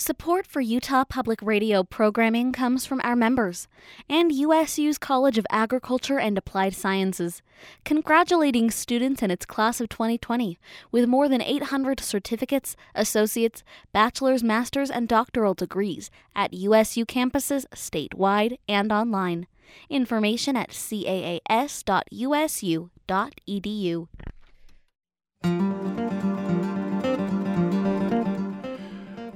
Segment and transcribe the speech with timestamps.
[0.00, 3.66] Support for Utah Public Radio programming comes from our members
[4.08, 7.42] and USU's College of Agriculture and Applied Sciences,
[7.84, 10.56] congratulating students in its class of 2020
[10.92, 18.56] with more than 800 certificates, associates, bachelor's, master's, and doctoral degrees at USU campuses statewide
[18.68, 19.48] and online.
[19.90, 21.48] Information at caas.usu.edu.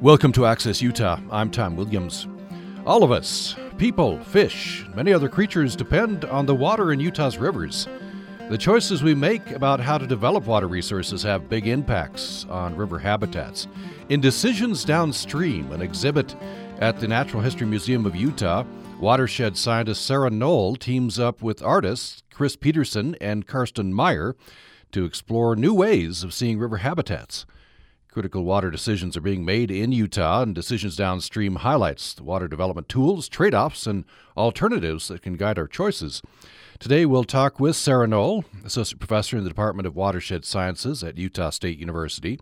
[0.03, 1.21] Welcome to Access Utah.
[1.30, 2.27] I'm Tom Williams.
[2.85, 7.86] All of us, people, fish, many other creatures depend on the water in Utah's rivers.
[8.50, 12.99] The choices we make about how to develop water resources have big impacts on river
[12.99, 13.68] habitats.
[14.08, 16.35] In Decisions Downstream, an exhibit
[16.80, 18.64] at the Natural History Museum of Utah,
[18.99, 24.35] watershed scientist Sarah Null teams up with artists Chris Peterson and Carsten Meier
[24.91, 27.46] to explore new ways of seeing river habitats.
[28.12, 32.86] Critical water decisions are being made in Utah, and Decisions Downstream highlights the water development
[32.86, 34.05] tools, trade offs, and
[34.36, 36.20] alternatives that can guide our choices.
[36.78, 41.16] Today, we'll talk with Sarah Null, Associate Professor in the Department of Watershed Sciences at
[41.16, 42.38] Utah State University,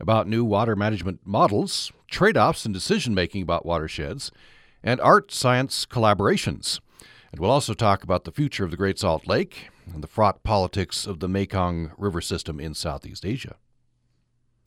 [0.00, 4.32] about new water management models, trade offs, and decision making about watersheds,
[4.82, 6.80] and art science collaborations.
[7.30, 10.42] And we'll also talk about the future of the Great Salt Lake and the fraught
[10.42, 13.54] politics of the Mekong River system in Southeast Asia.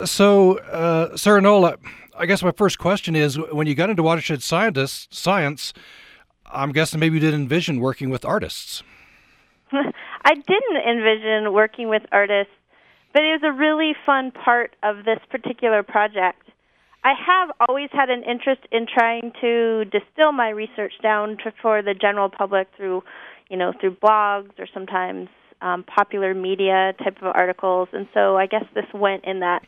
[0.03, 1.73] So, uh, Sarah Null,
[2.17, 5.73] I guess my first question is when you got into watershed scientist, science,
[6.45, 8.83] I'm guessing maybe you didn't envision working with artists.
[9.71, 12.51] I didn't envision working with artists,
[13.13, 16.41] but it was a really fun part of this particular project.
[17.05, 21.81] I have always had an interest in trying to distill my research down to, for
[21.81, 23.03] the general public through,
[23.49, 25.29] you know, through blogs or sometimes
[25.61, 29.61] um, popular media type of articles, and so I guess this went in that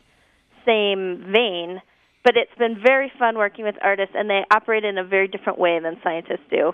[0.68, 1.80] same vein,
[2.24, 5.58] but it's been very fun working with artists, and they operate in a very different
[5.58, 6.72] way than scientists do.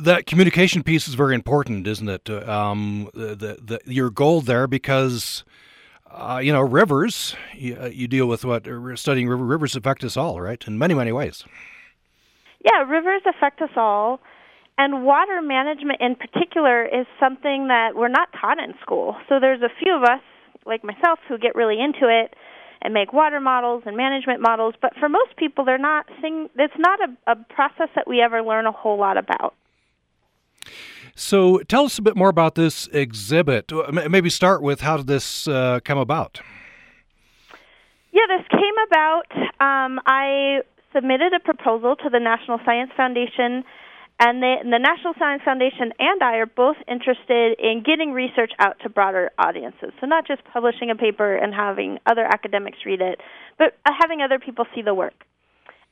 [0.00, 2.30] That communication piece is very important, isn't it?
[2.30, 5.44] Um, the, the, your goal there, because
[6.10, 10.04] uh, you know rivers, you, uh, you, deal with what we're studying river, rivers affect
[10.04, 10.62] us all, right?
[10.66, 11.44] In many, many ways.
[12.64, 14.20] Yeah, rivers affect us all.
[14.78, 19.16] And water management in particular is something that we're not taught in school.
[19.28, 20.22] So there's a few of us
[20.66, 22.34] like myself who get really into it
[22.80, 26.74] and make water models and management models, but for most people they're not thing it's
[26.78, 29.54] not a, a process that we ever learn a whole lot about.
[31.14, 33.70] So tell us a bit more about this exhibit.
[33.92, 36.40] Maybe start with how did this uh, come about?
[38.12, 39.26] Yeah, this came about.
[39.60, 40.60] Um, I
[40.94, 43.64] submitted a proposal to the National Science Foundation
[44.22, 48.76] and the, the National Science Foundation and I are both interested in getting research out
[48.84, 49.90] to broader audiences.
[50.00, 53.18] So, not just publishing a paper and having other academics read it,
[53.58, 55.26] but uh, having other people see the work.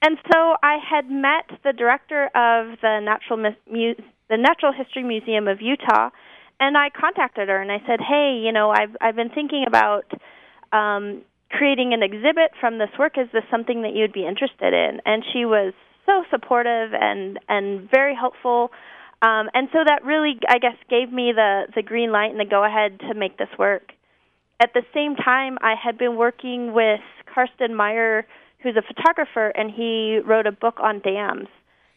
[0.01, 3.99] And so, I had met the director of the Natural, Mu-
[4.29, 6.11] the Natural History Museum of Utah,
[6.61, 10.07] and I contacted her and I said, "Hey, you know, I've I've been thinking about
[10.73, 13.19] um, creating an exhibit from this work.
[13.19, 15.75] Is this something that you'd be interested in?" And she was
[16.07, 18.71] so supportive and and very helpful.
[19.23, 22.45] Um, and so that really, I guess, gave me the the green light and the
[22.45, 23.93] go ahead to make this work.
[24.61, 27.01] At the same time, I had been working with
[27.33, 28.27] Carsten Meier,
[28.63, 31.49] who's a photographer, and he wrote a book on dams.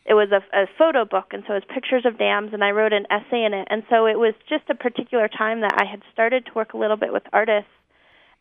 [0.06, 2.72] It was a, a photo book, and so it was pictures of dams, and I
[2.72, 3.68] wrote an essay in it.
[3.70, 6.78] And so it was just a particular time that I had started to work a
[6.78, 7.72] little bit with artists,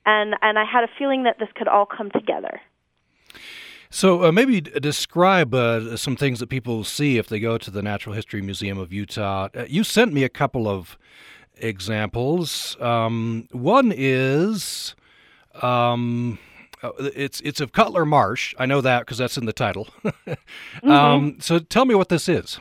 [0.04, 2.60] and and I had a feeling that this could all come together.
[3.94, 7.82] So uh, maybe describe uh, some things that people see if they go to the
[7.82, 9.50] Natural History Museum of Utah.
[9.54, 10.96] Uh, you sent me a couple of
[11.58, 12.74] examples.
[12.80, 14.94] Um, one is
[15.60, 16.38] um,
[16.82, 18.54] uh, it's it's of Cutler Marsh.
[18.58, 19.88] I know that because that's in the title.
[20.04, 20.90] mm-hmm.
[20.90, 22.58] um, so tell me what this is.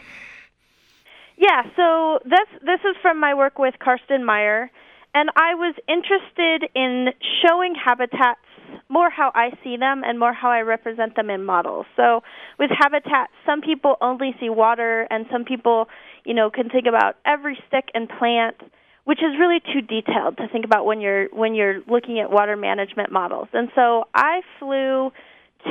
[1.38, 4.69] Yeah, so this this is from my work with Carsten Meier,
[5.13, 8.42] and I was interested in showing habitats
[8.90, 11.86] more how I see them and more how I represent them in models.
[11.95, 12.22] So
[12.60, 15.88] with habitat, some people only see water, and some people,
[16.25, 18.57] you know, can think about every stick and plant,
[19.06, 22.56] which is really too detailed to think about when you're when you're looking at water
[22.56, 23.48] management models.
[23.54, 25.12] And so I flew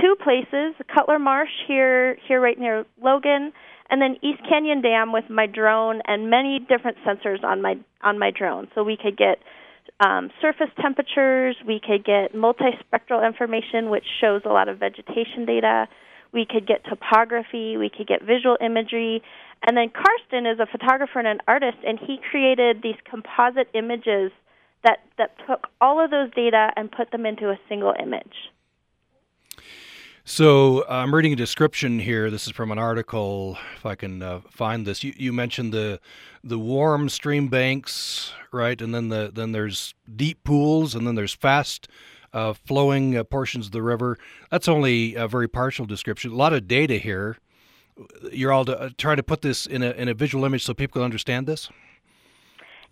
[0.01, 3.53] two places: Cutler Marsh here here right near Logan,
[3.89, 8.19] and then East Canyon Dam with my drone and many different sensors on my on
[8.19, 9.39] my drone, so we could get
[10.01, 11.57] um, surface temperatures.
[11.67, 15.87] We could get multispectral information, which shows a lot of vegetation data.
[16.33, 17.77] We could get topography.
[17.77, 19.23] We could get visual imagery.
[19.67, 24.33] And then Carsten is a photographer and an artist, and he created these composite images
[24.85, 28.33] that, that took all of those data and put them into a single image.
[30.31, 32.31] So uh, I'm reading a description here.
[32.31, 33.59] This is from an article.
[33.75, 35.99] If I can uh, find this, you, you mentioned the
[36.45, 38.81] the warm stream banks, right?
[38.81, 41.89] And then the then there's deep pools, and then there's fast
[42.33, 44.19] uh, flowing uh, portions of the river.
[44.53, 46.31] That's only a very partial description.
[46.31, 47.37] A lot of data here.
[48.31, 50.75] You're all to, uh, trying to put this in a in a visual image so
[50.75, 51.69] people can understand this.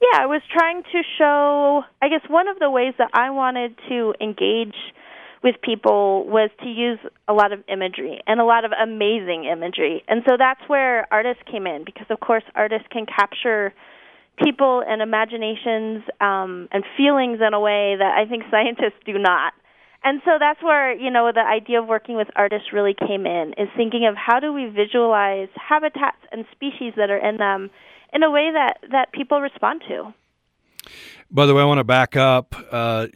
[0.02, 1.84] Yeah, I was trying to show.
[2.02, 4.74] I guess one of the ways that I wanted to engage
[5.42, 6.98] with people was to use
[7.28, 10.02] a lot of imagery and a lot of amazing imagery.
[10.08, 13.72] And so that's where artists came in because, of course, artists can capture
[14.42, 19.52] people and imaginations um, and feelings in a way that I think scientists do not.
[20.04, 23.54] And so that's where, you know, the idea of working with artists really came in,
[23.58, 27.70] is thinking of how do we visualize habitats and species that are in them
[28.12, 30.14] in a way that, that people respond to.
[31.30, 33.08] By the way, I want to back up, uh,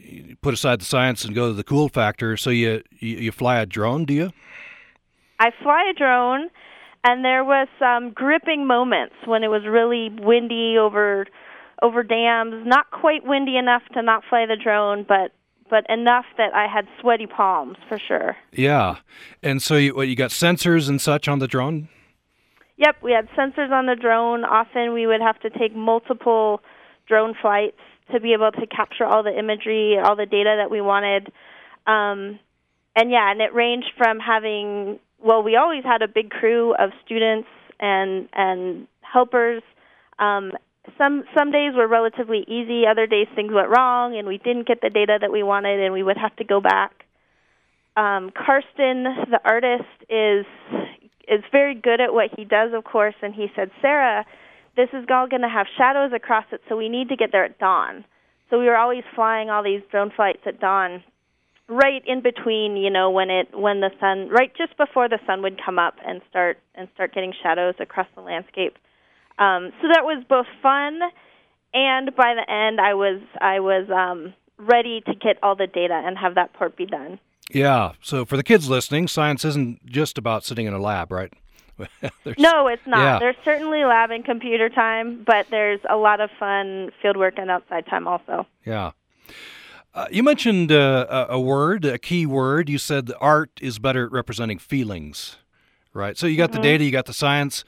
[0.43, 2.37] put aside the science, and go to the cool factor.
[2.37, 4.33] So you, you, you fly a drone, do you?
[5.41, 6.51] I fly a drone,
[7.05, 11.27] and there was some gripping moments when it was really windy over
[11.81, 12.67] over dams.
[12.67, 15.33] Not quite windy enough to not fly the drone, but
[15.71, 18.37] but enough that I had sweaty palms for sure.
[18.53, 18.99] Yeah,
[19.43, 21.89] and so you what, you got sensors and such on the drone.
[22.77, 24.45] Yep, we had sensors on the drone.
[24.45, 26.61] Often we would have to take multiple
[27.09, 27.79] drone flights
[28.11, 31.29] to be able to capture all the imagery, all the data that we wanted.
[31.87, 32.39] Um,
[32.95, 36.91] and yeah, and it ranged from having well, we always had a big crew of
[37.05, 39.63] students and and helpers.
[40.19, 40.53] Um,
[40.99, 44.81] some some days were relatively easy, other days things went wrong, and we didn't get
[44.81, 47.05] the data that we wanted, and we would have to go back.
[47.97, 50.45] Um, Carsten, the artist, is
[51.29, 54.27] is very good at what he does, of course, and he said, Sarah,
[54.77, 57.45] this is all going to have shadows across it, so we need to get there
[57.45, 58.05] at dawn.
[58.51, 61.03] So we were always flying all these drone flights at dawn,
[61.69, 65.43] right in between, you know, when it when the sun, right just before the sun
[65.43, 68.77] would come up and start and start getting shadows across the landscape.
[69.39, 71.01] Um, so that was both fun,
[71.73, 76.01] and by the end, I was I was um, ready to get all the data
[76.05, 77.19] and have that port be done.
[77.51, 77.93] Yeah.
[78.01, 81.33] So for the kids listening, science isn't just about sitting in a lab, right?
[82.39, 82.99] no, it's not.
[82.99, 83.19] Yeah.
[83.19, 87.51] There's certainly lab and computer time, but there's a lot of fun field work and
[87.51, 88.47] outside time also.
[88.65, 88.93] Yeah.
[89.95, 92.69] Uh, you mentioned uh, a word, a key word.
[92.69, 95.37] You said art is better at representing feelings,
[95.93, 96.17] right?
[96.17, 96.63] So you got mm-hmm.
[96.63, 97.65] the data, you got the science.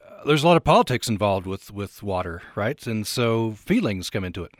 [0.00, 2.84] Uh, there's a lot of politics involved with, with water, right?
[2.86, 4.52] And so feelings come into it.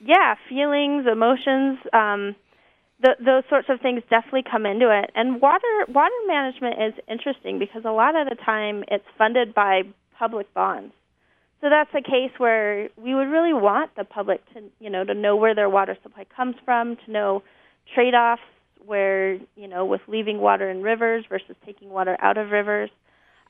[0.00, 1.78] Yeah, feelings, emotions.
[1.92, 2.34] Um,
[3.00, 5.10] the, those sorts of things definitely come into it.
[5.14, 9.82] And water water management is interesting because a lot of the time it's funded by
[10.18, 10.92] public bonds.
[11.60, 15.14] So that's a case where we would really want the public to you know to
[15.14, 17.42] know where their water supply comes from, to know
[17.94, 18.42] trade-offs
[18.84, 22.90] where you know with leaving water in rivers versus taking water out of rivers.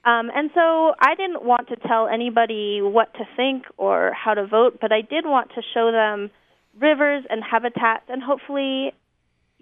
[0.05, 4.47] Um, and so I didn't want to tell anybody what to think or how to
[4.47, 6.31] vote, but I did want to show them
[6.79, 8.93] rivers and habitats and hopefully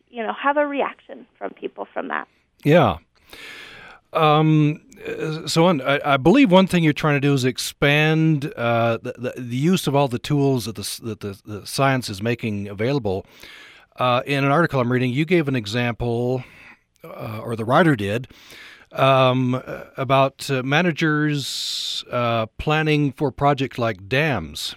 [0.09, 2.29] you know have a reaction from people from that.
[2.65, 2.99] Yeah.
[4.13, 4.81] Um,
[5.47, 9.15] so on, I, I, believe one thing you're trying to do is expand uh, the,
[9.19, 12.67] the, the, use of all the tools that the, that the, the science is making
[12.67, 13.27] available.
[13.97, 16.45] Uh, in an article I'm reading, you gave an example,
[17.05, 18.29] uh, or the writer did,
[18.93, 19.63] um,
[19.97, 24.77] about uh, managers uh, planning for projects like dams.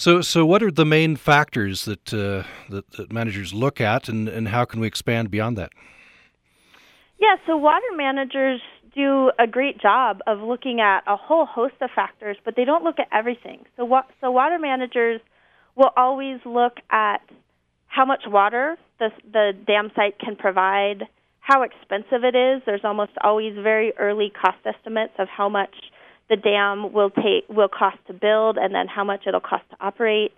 [0.00, 4.30] So, so what are the main factors that, uh, that, that managers look at, and,
[4.30, 5.72] and how can we expand beyond that?
[7.18, 8.62] Yeah, so water managers
[8.94, 12.82] do a great job of looking at a whole host of factors, but they don't
[12.82, 13.66] look at everything.
[13.76, 15.20] So, wa- so water managers
[15.76, 17.20] will always look at
[17.86, 21.08] how much water the the dam site can provide,
[21.40, 22.62] how expensive it is.
[22.64, 25.74] There's almost always very early cost estimates of how much
[26.30, 29.76] the dam will take will cost to build and then how much it'll cost to
[29.80, 30.32] operate.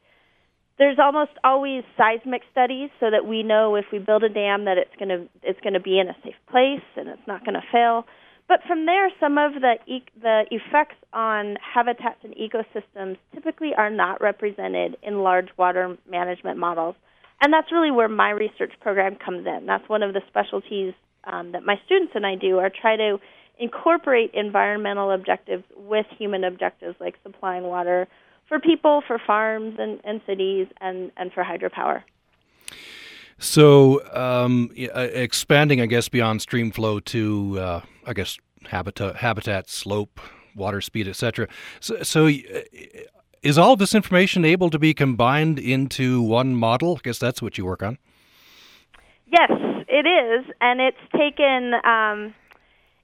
[0.79, 4.79] There's almost always seismic studies so that we know if we build a dam that
[4.79, 7.55] it's going to it's going to be in a safe place and it's not going
[7.55, 8.07] to fail.
[8.49, 13.91] But from there, some of the e- the effects on habitats and ecosystems typically are
[13.91, 16.97] not represented in large water management models,
[17.41, 19.67] and that's really where my research program comes in.
[19.67, 20.95] That's one of the specialties
[21.25, 23.19] um, that my students and I do are try to
[23.62, 28.09] incorporate environmental objectives with human objectives like supplying water
[28.49, 32.02] for people, for farms and, and cities, and, and for hydropower.
[33.38, 39.71] So, um, uh, expanding, I guess, beyond stream flow to, uh, I guess, habitat, habitat,
[39.71, 40.21] slope,
[40.54, 41.49] water speed, etc.
[41.81, 42.31] So, so, uh,
[43.42, 46.97] is all this information able to be combined into one model?
[46.97, 47.99] I guess that's what you work on.
[49.26, 49.50] Yes,
[49.88, 52.35] it is, and it's taken um,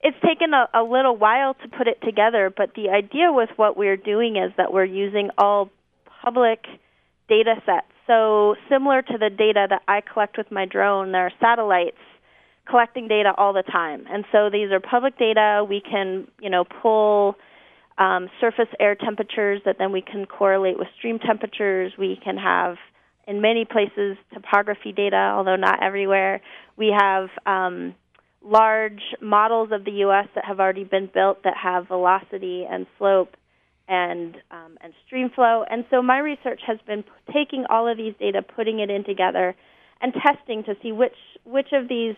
[0.01, 2.53] it's taken a, a little while to put it together.
[2.55, 5.71] But the idea with what we're doing is that we're using all
[6.23, 6.65] public
[7.29, 7.87] data sets.
[8.07, 11.99] So similar to the data that I collect with my drone, there are satellites
[12.69, 15.65] collecting data all the time, and so these are public data.
[15.69, 17.37] We can you know pull
[17.99, 21.93] um, surface air temperatures that then we can correlate with stream temperatures.
[21.99, 22.77] We can have
[23.27, 26.41] in many places topography data, although not everywhere.
[26.77, 27.95] We have um,
[28.43, 30.29] large models of the U.S.
[30.35, 33.37] that have already been built that have velocity and slope
[33.89, 35.65] and um, and stream flow.
[35.69, 39.05] And so my research has been p- taking all of these data, putting it in
[39.05, 39.55] together,
[40.01, 42.17] and testing to see which which of these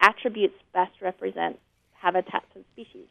[0.00, 1.58] attributes best represent
[1.92, 3.06] habitats and species.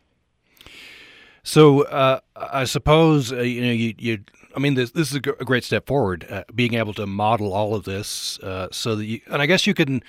[1.44, 4.20] So uh, I suppose uh, you know you, you
[4.56, 7.74] I mean, this this is a great step forward, uh, being able to model all
[7.74, 10.04] of this, uh, so that you, and I guess you can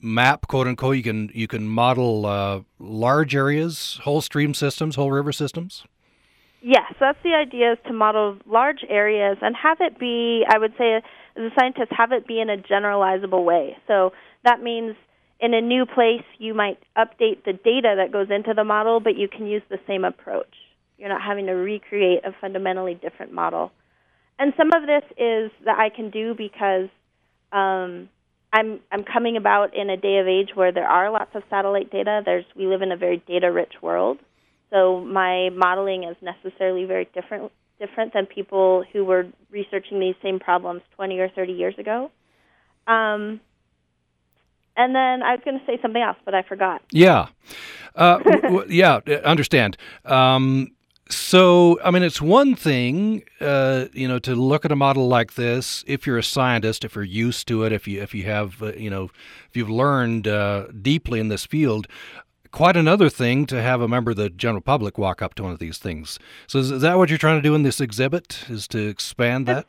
[0.00, 5.10] map, quote unquote, you can you can model uh, large areas, whole stream systems, whole
[5.10, 5.84] river systems.
[6.62, 10.72] Yes, that's the idea: is to model large areas and have it be, I would
[10.72, 11.00] say,
[11.34, 13.76] the scientists have it be in a generalizable way.
[13.86, 14.12] So
[14.44, 14.96] that means
[15.40, 19.16] in a new place, you might update the data that goes into the model, but
[19.16, 20.54] you can use the same approach.
[20.98, 23.72] You're not having to recreate a fundamentally different model.
[24.38, 26.88] And some of this is that I can do because
[27.52, 28.08] um,
[28.52, 31.90] I'm I'm coming about in a day of age where there are lots of satellite
[31.90, 32.22] data.
[32.24, 34.18] There's we live in a very data rich world,
[34.70, 40.38] so my modeling is necessarily very different different than people who were researching these same
[40.38, 42.10] problems 20 or 30 years ago.
[42.86, 43.40] Um,
[44.76, 46.82] and then I was going to say something else, but I forgot.
[46.92, 47.28] Yeah,
[47.94, 49.76] uh, w- yeah, understand.
[50.04, 50.72] Um,
[51.12, 55.34] so, I mean, it's one thing, uh, you know, to look at a model like
[55.34, 55.84] this.
[55.86, 58.72] If you're a scientist, if you're used to it, if you if you have, uh,
[58.74, 59.10] you know,
[59.48, 61.86] if you've learned uh, deeply in this field,
[62.52, 65.52] quite another thing to have a member of the general public walk up to one
[65.52, 66.18] of these things.
[66.46, 68.44] So, is, is that what you're trying to do in this exhibit?
[68.48, 69.66] Is to expand that?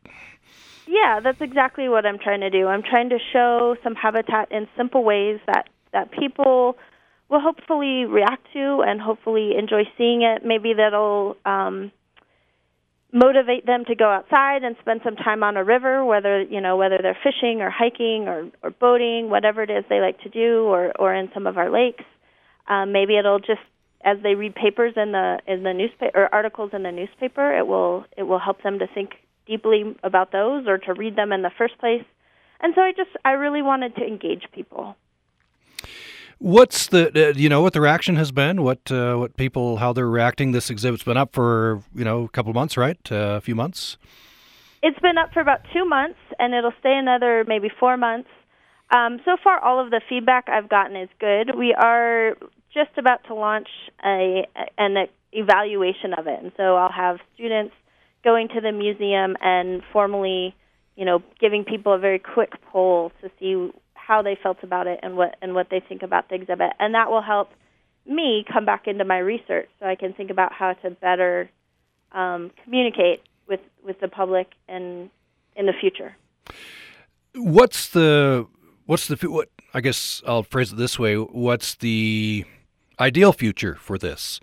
[0.86, 2.66] Yeah, that's exactly what I'm trying to do.
[2.66, 6.76] I'm trying to show some habitat in simple ways that that people
[7.32, 10.44] will hopefully react to and hopefully enjoy seeing it.
[10.44, 11.90] Maybe that'll um,
[13.10, 16.76] motivate them to go outside and spend some time on a river, whether you know
[16.76, 20.64] whether they're fishing or hiking or, or boating, whatever it is they like to do,
[20.64, 22.04] or or in some of our lakes.
[22.68, 23.60] Um, maybe it'll just
[24.04, 27.66] as they read papers in the in the newspaper or articles in the newspaper, it
[27.66, 29.12] will it will help them to think
[29.46, 32.04] deeply about those or to read them in the first place.
[32.60, 34.96] And so I just I really wanted to engage people.
[36.42, 38.64] What's the uh, you know what the reaction has been?
[38.64, 40.50] What uh, what people how they're reacting?
[40.50, 42.98] This exhibit's been up for you know a couple of months, right?
[43.12, 43.96] Uh, a few months.
[44.82, 48.28] It's been up for about two months, and it'll stay another maybe four months.
[48.90, 51.56] Um, so far, all of the feedback I've gotten is good.
[51.56, 52.34] We are
[52.74, 53.68] just about to launch
[54.04, 54.44] a
[54.78, 54.96] an
[55.30, 57.72] evaluation of it, and so I'll have students
[58.24, 60.56] going to the museum and formally,
[60.96, 63.70] you know, giving people a very quick poll to see
[64.12, 66.94] how they felt about it and what and what they think about the exhibit, and
[66.94, 67.48] that will help
[68.06, 71.50] me come back into my research so I can think about how to better
[72.12, 75.08] um, communicate with with the public and
[75.56, 76.14] in the future.
[77.34, 78.46] What's the
[78.84, 79.48] what's the what?
[79.72, 82.44] I guess I'll phrase it this way: What's the
[83.00, 84.40] ideal future for this?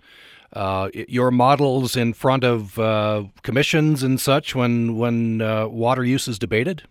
[0.52, 6.26] Uh, your models in front of uh, commissions and such when when uh, water use
[6.26, 6.82] is debated.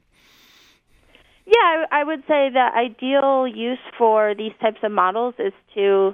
[1.50, 6.14] Yeah, I would say the ideal use for these types of models is to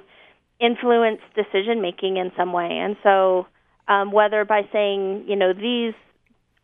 [0.58, 2.68] influence decision making in some way.
[2.70, 3.46] And so,
[3.86, 5.92] um, whether by saying, you know, these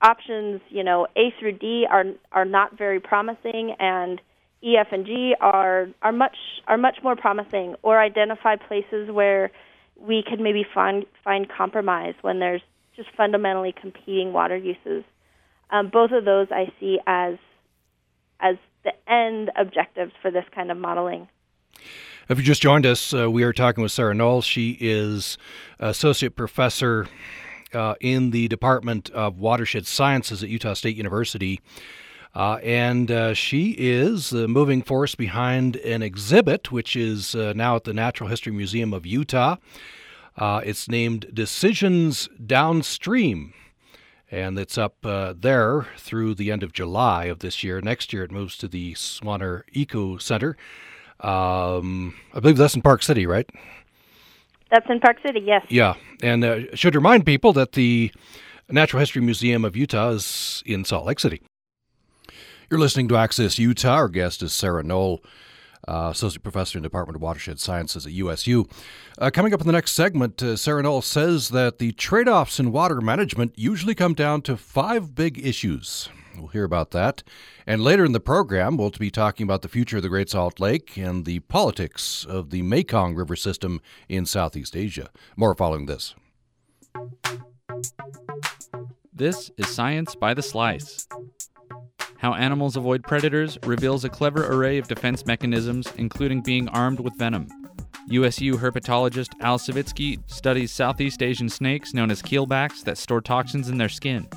[0.00, 4.22] options, you know, A through D are are not very promising, and
[4.62, 6.36] E, F, and G are are much
[6.66, 9.50] are much more promising, or identify places where
[10.00, 12.62] we could maybe find find compromise when there's
[12.96, 15.04] just fundamentally competing water uses.
[15.70, 17.34] Um, both of those I see as
[18.42, 21.28] as the end objectives for this kind of modeling.
[22.28, 24.42] If you just joined us, uh, we are talking with Sarah Null.
[24.42, 25.38] She is
[25.78, 27.06] associate professor
[27.74, 31.60] uh, in the Department of Watershed Sciences at Utah State University.
[32.34, 37.76] Uh, and uh, she is the moving force behind an exhibit which is uh, now
[37.76, 39.56] at the Natural History Museum of Utah.
[40.36, 43.52] Uh, it's named Decisions Downstream
[44.32, 47.80] and it's up uh, there through the end of July of this year.
[47.82, 50.56] Next year, it moves to the Swaner Eco Center.
[51.20, 53.48] Um, I believe that's in Park City, right?
[54.70, 55.64] That's in Park City, yes.
[55.68, 58.10] Yeah, and uh, should remind people that the
[58.70, 61.42] Natural History Museum of Utah is in Salt Lake City.
[62.70, 63.96] You're listening to Access Utah.
[63.96, 65.20] Our guest is Sarah Null.
[65.88, 68.66] Uh, associate professor in the Department of Watershed Sciences at USU.
[69.18, 72.60] Uh, coming up in the next segment, uh, Sarah Null says that the trade offs
[72.60, 76.08] in water management usually come down to five big issues.
[76.36, 77.22] We'll hear about that.
[77.66, 80.60] And later in the program, we'll be talking about the future of the Great Salt
[80.60, 85.10] Lake and the politics of the Mekong River system in Southeast Asia.
[85.36, 86.14] More following this.
[89.12, 91.06] This is Science by the Slice.
[92.22, 97.18] How Animals Avoid Predators reveals a clever array of defense mechanisms, including being armed with
[97.18, 97.48] venom.
[98.06, 103.76] USU herpetologist Al Savitzky studies Southeast Asian snakes known as keelbacks that store toxins in
[103.76, 104.28] their skin.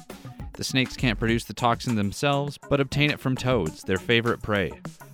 [0.54, 4.72] The snakes can't produce the toxin themselves, but obtain it from toads, their favorite prey.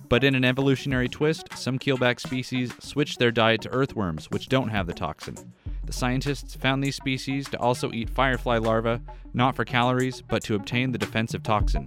[0.08, 4.70] But in an evolutionary twist, some keelback species switch their diet to earthworms, which don't
[4.70, 5.36] have the toxin.
[5.84, 9.02] The scientists found these species to also eat firefly larvae,
[9.34, 11.86] not for calories, but to obtain the defensive toxin.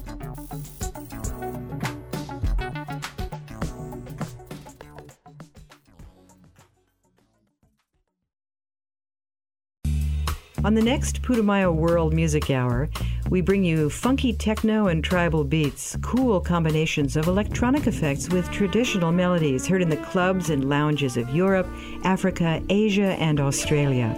[10.65, 12.89] On the next Putumayo World Music Hour,
[13.31, 19.13] we bring you funky techno and tribal beats, cool combinations of electronic effects with traditional
[19.13, 21.67] melodies heard in the clubs and lounges of Europe,
[22.05, 24.17] Africa, Asia, and Australia.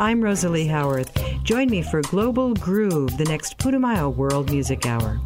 [0.00, 1.44] I'm Rosalie Howarth.
[1.44, 5.20] Join me for Global Groove, the next Putumayo World Music Hour.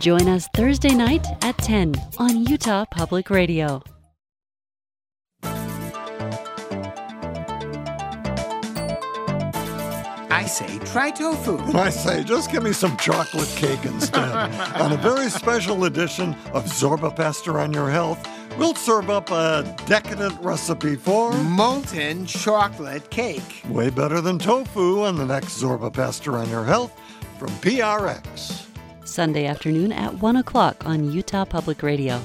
[0.00, 3.82] Join us Thursday night at 10 on Utah Public Radio.
[10.32, 11.58] I say try tofu.
[11.58, 14.32] And I say just give me some chocolate cake instead.
[14.80, 19.76] on a very special edition of Zorba Paster on Your Health, we'll serve up a
[19.84, 23.62] decadent recipe for molten chocolate cake.
[23.68, 26.98] Way better than tofu on the next Zorba Paster on Your Health
[27.38, 28.66] from PRX.
[29.04, 32.22] Sunday afternoon at 1 o'clock on Utah Public Radio.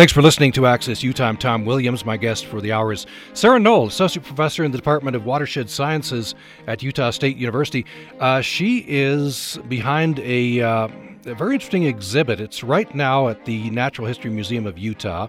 [0.00, 1.26] Thanks for listening to Access Utah.
[1.26, 2.06] I'm Tom Williams.
[2.06, 5.68] My guest for the hour is Sarah Null, Associate Professor in the Department of Watershed
[5.68, 6.34] Sciences
[6.66, 7.84] at Utah State University.
[8.18, 10.88] Uh, she is behind a, uh,
[11.26, 12.40] a, very interesting exhibit.
[12.40, 15.28] It's right now at the Natural History Museum of Utah.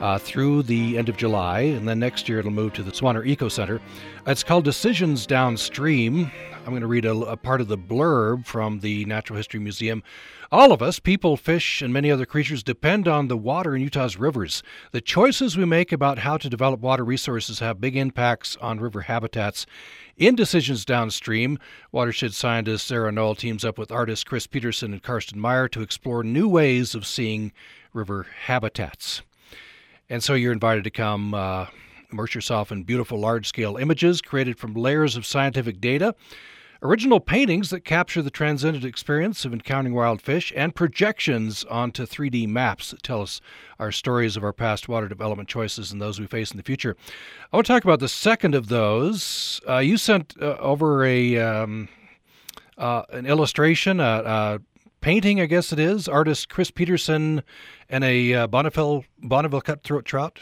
[0.00, 3.22] Uh, through the end of July, and then next year it'll move to the Swaner
[3.22, 3.82] Eco Center.
[4.26, 6.32] It's called Decisions Downstream.
[6.64, 10.02] I'm going to read a, a part of the blurb from the Natural History Museum.
[10.52, 14.16] All of us, people, fish, and many other creatures, depend on the water in Utah's
[14.16, 14.64] rivers.
[14.90, 19.02] The choices we make about how to develop water resources have big impacts on river
[19.02, 19.64] habitats.
[20.16, 21.56] In Decisions Downstream,
[21.92, 26.24] watershed scientist Sarah Null teams up with artists Chris Peterson and Carsten Meier to explore
[26.24, 27.52] new ways of seeing
[27.92, 29.22] river habitats.
[30.08, 31.66] And so you're invited to come uh,
[32.10, 36.16] immerse yourself in beautiful large scale images created from layers of scientific data
[36.82, 42.48] original paintings that capture the transcendent experience of encountering wild fish, and projections onto 3D
[42.48, 43.40] maps that tell us
[43.78, 46.96] our stories of our past water development choices and those we face in the future.
[47.52, 49.60] I want to talk about the second of those.
[49.68, 51.88] Uh, you sent uh, over a um,
[52.78, 54.60] uh, an illustration, a,
[55.00, 57.42] painting, I guess it is, artist Chris Peterson
[57.88, 60.40] and a uh, Bonneville Bonneville cutthroat trout.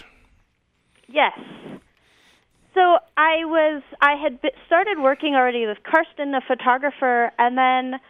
[1.09, 1.33] Yes.
[2.79, 4.39] So I was I had
[4.69, 8.01] started working already with Carsten, the photographer, and then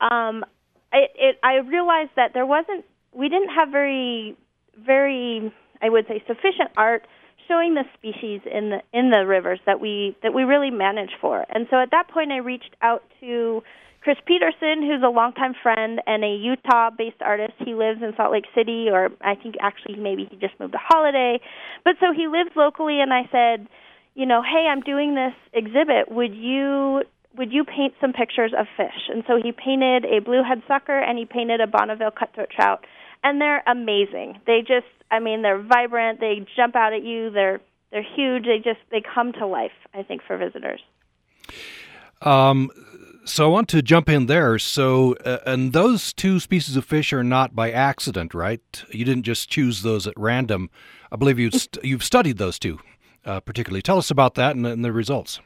[0.00, 0.44] um,
[0.92, 4.36] it, it I realized that there wasn't we didn't have very
[4.78, 7.04] very I would say sufficient art
[7.48, 11.44] showing the species in the in the rivers that we that we really manage for.
[11.52, 13.64] And so at that point I reached out to
[14.02, 17.54] Chris Peterson, who's a longtime friend and a Utah-based artist.
[17.58, 20.78] He lives in Salt Lake City, or I think actually maybe he just moved to
[20.78, 21.40] Holladay.
[21.84, 23.68] But so he lives locally, and I said,
[24.14, 26.10] you know, hey, I'm doing this exhibit.
[26.10, 27.02] Would you
[27.36, 29.08] would you paint some pictures of fish?
[29.08, 32.84] And so he painted a bluehead sucker and he painted a Bonneville cutthroat trout.
[33.24, 34.40] And they're amazing.
[34.46, 38.44] They just I mean, they're vibrant, they jump out at you, they're they're huge.
[38.44, 40.80] They just they come to life, I think, for visitors.
[42.20, 42.70] Um
[43.24, 44.58] so I want to jump in there.
[44.58, 48.84] So, uh, and those two species of fish are not by accident, right?
[48.90, 50.70] You didn't just choose those at random.
[51.12, 52.80] I believe you st- you've studied those two
[53.24, 53.82] uh, particularly.
[53.82, 55.40] Tell us about that and, and the results.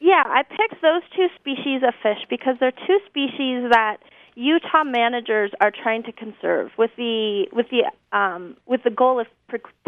[0.00, 3.98] Yeah, I picked those two species of fish because they're two species that
[4.36, 9.26] Utah managers are trying to conserve with the with the um, with the goal of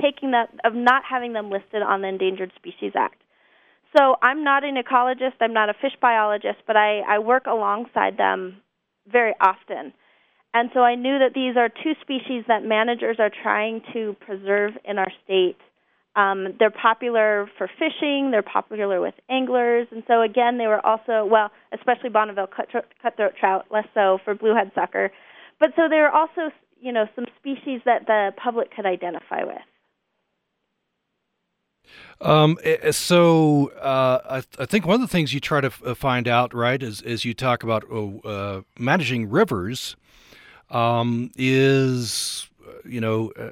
[0.00, 3.22] taking that of not having them listed on the Endangered Species Act.
[3.96, 8.16] So I'm not an ecologist, I'm not a fish biologist, but I, I work alongside
[8.16, 8.56] them
[9.10, 9.92] very often.
[10.52, 14.72] And so I knew that these are two species that managers are trying to preserve
[14.84, 15.56] in our state.
[16.16, 21.24] Um, they're popular for fishing, they're popular with anglers, and so again, they were also,
[21.24, 25.12] well, especially Bonneville cutthroat trout, less so for bluehead sucker.
[25.60, 29.62] But so there are also, you know, some species that the public could identify with.
[32.20, 35.60] Um, eh, eh, so uh, I, th- I, think one of the things you try
[35.60, 39.96] to f- uh, find out, right, is, is you talk about oh, uh, managing rivers,
[40.70, 42.48] um, is
[42.84, 43.50] you know uh,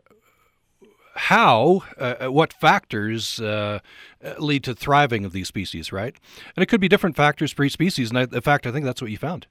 [1.19, 3.81] how, uh, what factors uh,
[4.39, 6.17] lead to thriving of these species, right?
[6.57, 8.11] And it could be different factors for each species.
[8.11, 9.47] And I, in fact, I think that's what you found.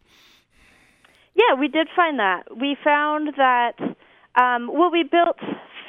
[1.36, 2.58] Yeah, we did find that.
[2.58, 3.74] We found that
[4.38, 5.38] um, well, we built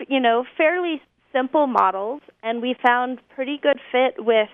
[0.09, 1.01] you know fairly
[1.33, 4.49] simple models, and we found pretty good fit with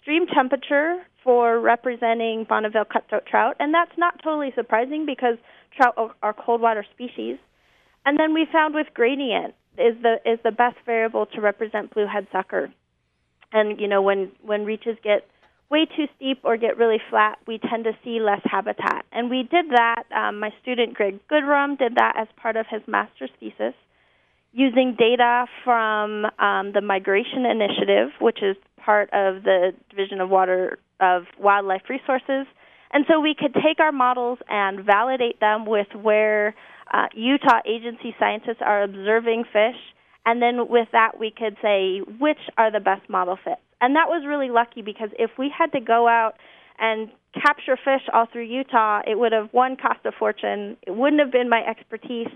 [0.00, 5.36] stream temperature for representing Bonneville cutthroat trout, and that's not totally surprising because
[5.76, 7.38] trout are cold water species.
[8.06, 12.30] And then we found with gradient is the is the best variable to represent bluehead
[12.32, 12.72] sucker.
[13.52, 15.26] And you know when when reaches get
[15.70, 19.06] way too steep or get really flat, we tend to see less habitat.
[19.12, 20.02] And we did that.
[20.14, 23.74] Um, my student Greg Goodrum did that as part of his master's thesis
[24.52, 30.78] using data from um, the Migration Initiative, which is part of the Division of Water
[30.98, 32.46] of Wildlife Resources.
[32.92, 36.56] And so we could take our models and validate them with where
[36.92, 39.76] uh, Utah agency scientists are observing fish,
[40.26, 43.60] and then with that we could say which are the best model fits.
[43.80, 46.34] And that was really lucky because if we had to go out
[46.78, 50.76] and capture fish all through Utah, it would have one cost a fortune.
[50.86, 52.28] It wouldn't have been my expertise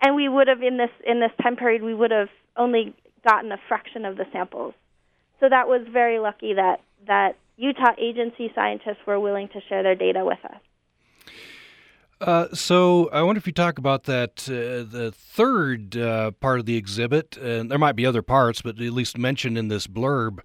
[0.00, 2.94] and we would have in this in this time period we would have only
[3.26, 4.74] gotten a fraction of the samples.
[5.40, 9.94] So that was very lucky that that Utah agency scientists were willing to share their
[9.94, 10.60] data with us.
[12.20, 16.66] Uh, so I wonder if you talk about that uh, the third uh, part of
[16.66, 20.40] the exhibit, and there might be other parts, but at least mentioned in this blurb,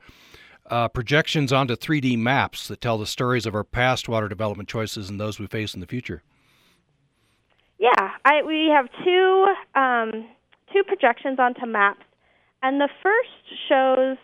[0.67, 5.09] uh, projections onto 3D maps that tell the stories of our past water development choices
[5.09, 6.21] and those we face in the future.
[7.79, 10.27] Yeah, I, we have two um,
[10.71, 12.05] two projections onto maps,
[12.61, 13.29] and the first
[13.67, 14.17] shows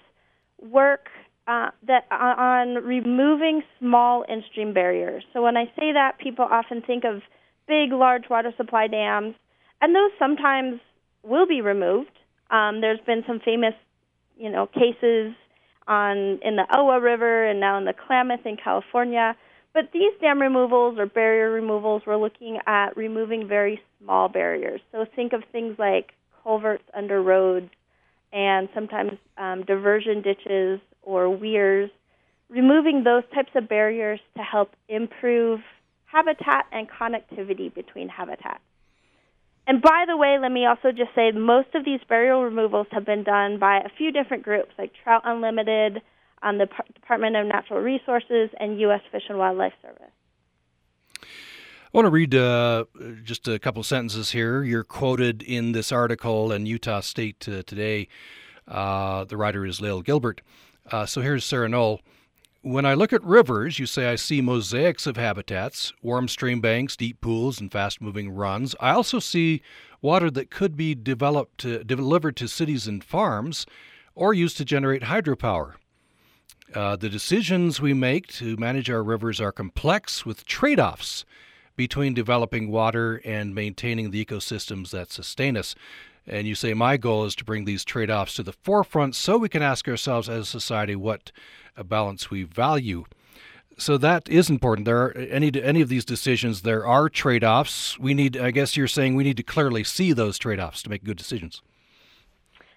[0.62, 1.08] work
[1.48, 5.24] uh, that uh, on removing small in-stream barriers.
[5.34, 7.22] So when I say that, people often think of
[7.70, 9.36] big, large water supply dams,
[9.80, 10.82] and those sometimes
[11.24, 12.12] will be removed.
[12.52, 13.76] Um, there's been some famous,
[14.38, 15.34] you know, cases
[15.88, 19.36] on in the Elwha River and now in the Klamath in California
[19.74, 24.82] but these dam removals or barrier removals, we're looking at removing very small barriers.
[24.92, 26.12] So think of things like
[26.44, 27.70] culverts under roads
[28.34, 31.90] and sometimes um, diversion ditches or weirs,
[32.50, 35.60] removing those types of barriers to help improve
[36.12, 38.64] habitat and connectivity between habitats.
[39.68, 43.06] And by the way, let me also just say most of these barrier removals have
[43.06, 46.02] been done by a few different groups like Trout Unlimited,
[46.42, 49.02] on the P- Department of Natural Resources and U.S.
[49.12, 50.12] Fish and Wildlife Service.
[51.22, 52.86] I want to read uh,
[53.24, 54.64] just a couple sentences here.
[54.64, 58.08] You're quoted in this article in Utah State uh, Today.
[58.68, 60.42] Uh, the writer is Lael Gilbert.
[60.92, 62.02] Uh, so here's Sarah Null.
[62.62, 66.98] When I look at rivers, you say I see mosaics of habitats, warm stream banks,
[66.98, 68.76] deep pools, and fast moving runs.
[68.82, 69.62] I also see
[70.02, 73.66] water that could be developed to, delivered to cities and farms
[74.14, 75.76] or used to generate hydropower.
[76.76, 81.24] Uh, the decisions we make to manage our rivers are complex with trade offs
[81.78, 85.76] between developing water and maintaining the ecosystems that sustain us.
[86.30, 89.38] And you say, My goal is to bring these trade offs to the forefront so
[89.38, 91.32] we can ask ourselves as a society what
[91.76, 93.06] a balance we value.
[93.78, 94.86] So that is important.
[94.86, 96.62] There are any any of these decisions.
[96.62, 97.98] There are trade offs.
[97.98, 98.38] We need.
[98.38, 101.18] I guess you're saying we need to clearly see those trade offs to make good
[101.18, 101.62] decisions.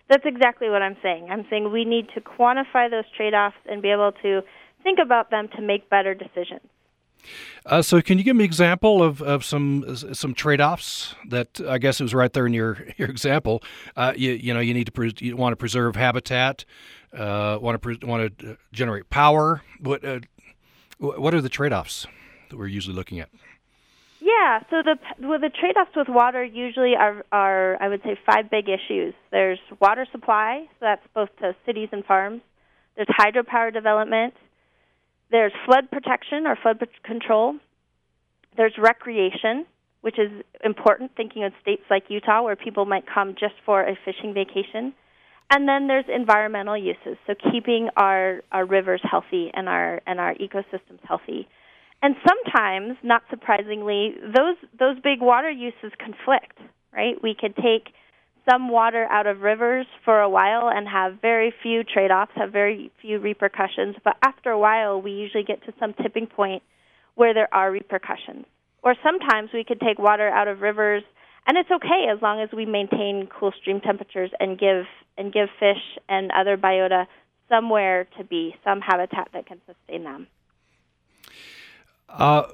[0.09, 1.29] That's exactly what I'm saying.
[1.31, 4.43] I'm saying we need to quantify those trade offs and be able to
[4.83, 6.69] think about them to make better decisions.
[7.67, 11.61] Uh, so, can you give me an example of, of some some trade offs that
[11.67, 13.63] I guess it was right there in your your example?
[13.97, 16.65] Uh, you you know you need to pre- you want to preserve habitat,
[17.17, 19.63] uh, want to pre- want to generate power.
[19.81, 20.21] What uh,
[20.99, 22.07] what are the trade offs
[22.51, 23.29] that we're usually looking at?
[24.21, 28.51] Yeah, so the well, the trade-offs with water usually are are I would say five
[28.51, 29.15] big issues.
[29.33, 32.41] There's water supply, so that's both to cities and farms.
[32.95, 34.35] There's hydropower development.
[35.33, 37.57] There's flood protection or flood control.
[38.57, 39.66] There's recreation.
[40.03, 40.31] which is
[40.64, 44.92] important, thinking of states like Utah where people might come just for a fishing vacation.
[45.51, 50.35] And then there's environmental uses, so keeping our, our rivers healthy and our and our
[50.35, 51.47] ecosystems healthy.
[52.03, 56.59] And sometimes, not surprisingly, those those big water uses conflict,
[56.92, 57.14] right?
[57.23, 57.95] We could take
[58.49, 62.91] some water out of rivers for a while and have very few trade-offs, have very
[63.01, 66.63] few repercussions, but after a while we usually get to some tipping point
[67.15, 68.45] where there are repercussions.
[68.83, 71.05] Or sometimes we could take water out of rivers
[71.47, 74.85] and it's okay as long as we maintain cool stream temperatures and give
[75.19, 77.07] and give fish and other biota
[77.49, 80.27] somewhere to be, some habitat that can sustain them.
[82.09, 82.45] Uh,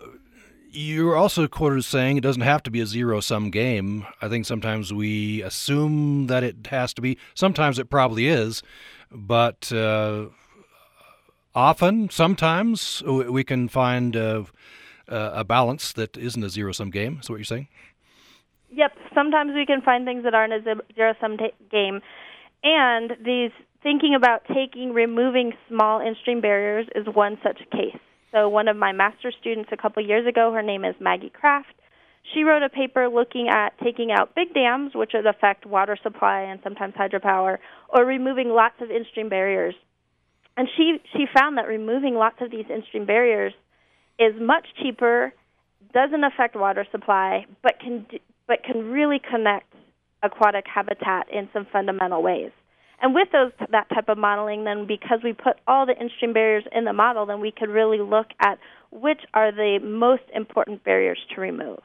[0.70, 4.06] you're also quoted as saying it doesn't have to be a zero sum game.
[4.20, 7.18] I think sometimes we assume that it has to be.
[7.34, 8.62] Sometimes it probably is,
[9.10, 10.26] but uh,
[11.54, 14.44] often, sometimes we can find uh,
[15.08, 17.18] a balance that isn't a zero sum game.
[17.22, 17.68] Is what you're saying?
[18.70, 18.92] Yep.
[19.14, 20.62] Sometimes we can find things that aren't a
[20.94, 22.00] zero sum t- game,
[22.62, 23.50] and these
[23.82, 27.98] thinking about taking removing small in stream barriers is one such case.
[28.32, 31.74] So one of my master's students a couple years ago, her name is Maggie Kraft.
[32.34, 36.40] She wrote a paper looking at taking out big dams, which would affect water supply
[36.42, 39.74] and sometimes hydropower, or removing lots of in-stream barriers.
[40.56, 43.54] And she she found that removing lots of these in-stream barriers
[44.18, 45.32] is much cheaper,
[45.94, 48.06] doesn't affect water supply, but can
[48.46, 49.72] but can really connect
[50.22, 52.50] aquatic habitat in some fundamental ways.
[53.00, 56.64] And with those that type of modeling, then because we put all the in-stream barriers
[56.72, 58.58] in the model, then we could really look at
[58.90, 61.80] which are the most important barriers to remove.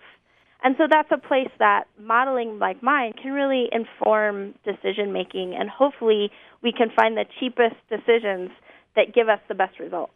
[0.63, 5.69] And so that's a place that modeling like mine can really inform decision making, and
[5.69, 8.49] hopefully we can find the cheapest decisions
[8.95, 10.13] that give us the best results.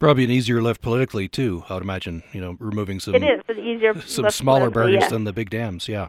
[0.00, 1.62] Probably an easier lift politically too.
[1.68, 5.10] I would imagine, you know, removing some it is easier some smaller barriers yes.
[5.10, 5.88] than the big dams.
[5.88, 6.08] Yeah.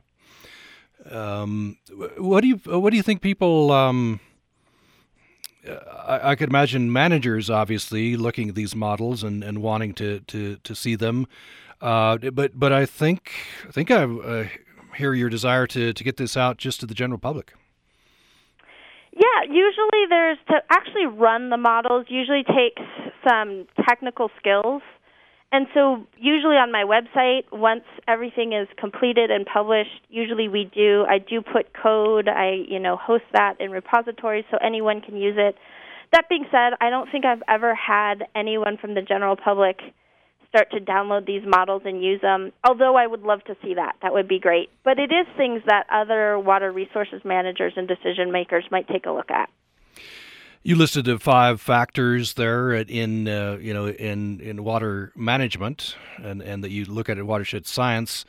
[1.10, 1.78] Um,
[2.18, 3.72] what do you what do you think people?
[3.72, 4.20] Um,
[5.68, 10.58] I, I, could imagine managers obviously looking at these models and, and wanting to, to,
[10.58, 11.26] to see them,
[11.82, 13.32] uh, but but I think
[13.68, 14.48] I think I uh,
[14.96, 17.54] hear your desire to, to get this out just to the general public.
[19.14, 22.82] Yeah, usually there's to actually run the models usually takes
[23.28, 24.82] some technical skills
[25.54, 31.06] and so usually on my website once everything is completed and published usually we do
[31.08, 35.36] i do put code i you know host that in repositories so anyone can use
[35.38, 35.56] it.
[36.12, 39.80] That being said i don't think i've ever had anyone from the general public
[40.50, 43.96] start to download these models and use them although i would love to see that.
[44.02, 44.70] That would be great.
[44.84, 49.12] But it is things that other water resources managers and decision makers might take a
[49.12, 49.50] look at
[50.64, 56.42] you listed the five factors there in uh, you know in in water management, and
[56.42, 58.26] and that you look at it watershed science.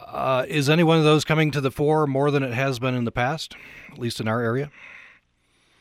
[0.00, 2.94] Uh, is any one of those coming to the fore more than it has been
[2.94, 3.54] in the past,
[3.92, 4.70] at least in our area?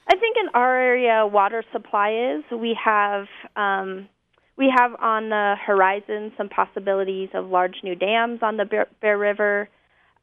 [0.08, 2.44] I think in our area, water supply is.
[2.52, 4.10] We have um,
[4.58, 9.18] we have on the horizon some possibilities of large new dams on the Bear, Bear
[9.18, 9.70] River.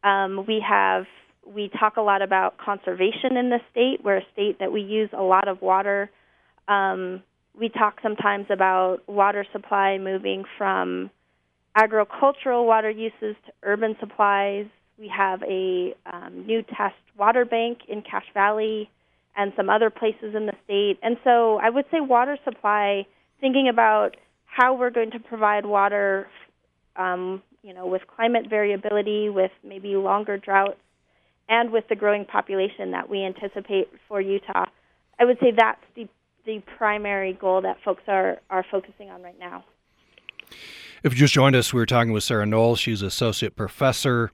[0.02, 1.06] Um, we have
[1.46, 4.04] we talk a lot about conservation in the state.
[4.04, 6.10] We're a state that we use a lot of water.
[6.68, 7.22] Um,
[7.58, 11.10] we talk sometimes about water supply moving from
[11.74, 14.66] agricultural water uses to urban supplies.
[14.98, 18.90] We have a um, new test water bank in Cache Valley
[19.36, 20.98] and some other places in the state.
[21.02, 23.06] And so I would say water supply,
[23.40, 26.28] thinking about how we're going to provide water,
[26.96, 30.80] um, you know, with climate variability, with maybe longer droughts,
[31.50, 34.66] and with the growing population that we anticipate for Utah,
[35.18, 36.08] I would say that's the
[36.46, 39.64] the primary goal that folks are are focusing on right now.
[41.02, 42.76] If you just joined us, we were talking with Sarah Null.
[42.76, 44.30] She's associate professor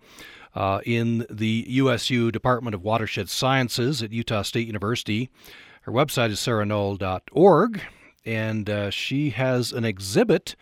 [0.54, 5.30] uh, in the USU Department of Watershed Sciences at Utah State University.
[5.82, 7.80] Her website is sarahnull.org,
[8.24, 10.56] and uh, she has an exhibit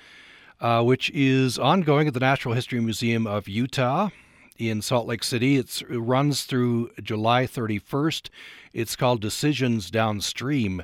[0.60, 4.10] uh, which is ongoing at the Natural History Museum of Utah
[4.56, 5.56] in Salt Lake City.
[5.56, 8.28] It's, it runs through July 31st.
[8.72, 10.82] It's called Decisions Downstream,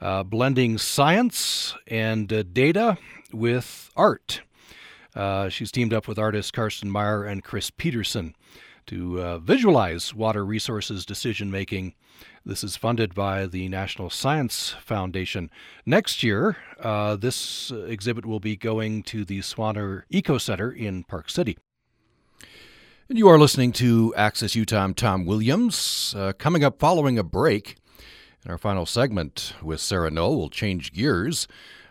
[0.00, 2.98] uh, blending science and uh, data
[3.32, 4.42] with art.
[5.14, 8.34] Uh, she's teamed up with artists Carsten Meier and Chris Peterson
[8.86, 11.94] to uh, visualize water resources decision making.
[12.44, 15.50] This is funded by the National Science Foundation.
[15.84, 21.28] Next year, uh, this exhibit will be going to the Swaner Eco Center in Park
[21.28, 21.58] City.
[23.10, 24.84] And you are listening to Access Utah.
[24.84, 26.14] I'm Tom Williams.
[26.16, 27.74] Uh, coming up following a break,
[28.44, 31.48] in our final segment with Sarah Null, we'll change gears.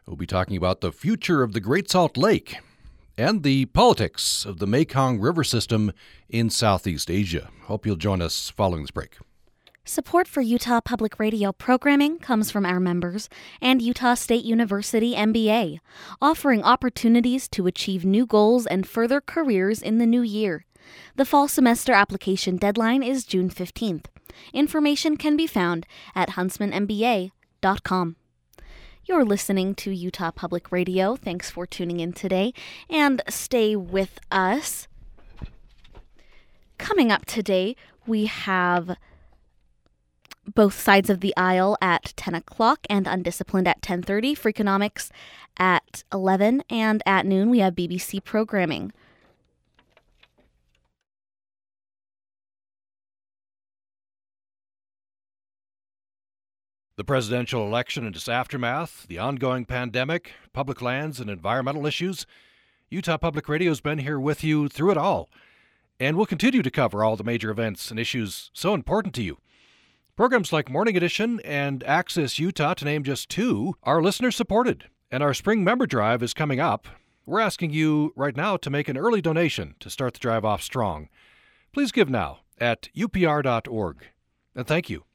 [0.08, 2.60] We'll be talking about the future of the Great Salt Lake
[3.18, 5.92] and the politics of the Mekong River system
[6.30, 7.50] in Southeast Asia.
[7.64, 9.18] Hope you'll join us following this break.
[9.84, 13.28] Support for Utah Public Radio programming comes from our members
[13.62, 15.80] and Utah State University MBA,
[16.22, 20.64] offering opportunities to achieve new goals and further careers in the new year.
[21.16, 24.06] The fall semester application deadline is June 15th.
[24.54, 28.16] Information can be found at huntsmanmba.com.
[29.06, 31.16] You're listening to Utah Public Radio.
[31.16, 32.54] Thanks for tuning in today
[32.90, 34.88] and stay with us.
[36.78, 38.96] Coming up today, we have
[40.56, 45.10] both sides of the aisle at 10 o'clock and undisciplined at 10.30 freakonomics
[45.58, 48.92] at 11 and at noon we have bbc programming
[57.00, 62.26] The presidential election and its aftermath, the ongoing pandemic, public lands, and environmental issues.
[62.90, 65.30] Utah Public Radio has been here with you through it all,
[65.98, 69.38] and will continue to cover all the major events and issues so important to you.
[70.18, 75.24] Programs like Morning Edition and Access Utah, to name just two, are listener supported, and
[75.24, 76.86] our spring member drive is coming up.
[77.26, 80.62] We're asking you right now to make an early donation to start the drive off
[80.62, 81.08] strong.
[81.72, 84.04] Please give now at upr.org.
[84.54, 85.06] And thank you.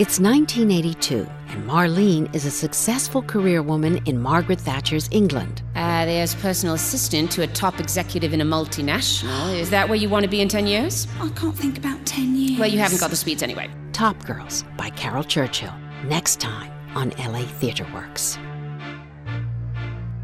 [0.00, 5.62] It's 1982, and Marlene is a successful career woman in Margaret Thatcher's England.
[5.76, 9.56] Uh, there's personal assistant to a top executive in a multinational.
[9.56, 11.06] Is that where you want to be in 10 years?
[11.20, 12.58] I can't think about 10 years.
[12.58, 13.70] Well, you haven't got the sweets anyway.
[13.92, 15.72] Top Girls by Caryl Churchill.
[16.06, 18.36] Next time on LA Theatre Works.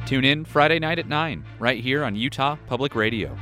[0.04, 3.38] Tune in Friday night at 9, right here on Utah Public Radio.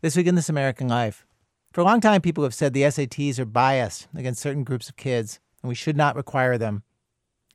[0.00, 1.26] This week in This American Life.
[1.72, 4.94] For a long time, people have said the SATs are biased against certain groups of
[4.94, 6.84] kids, and we should not require them.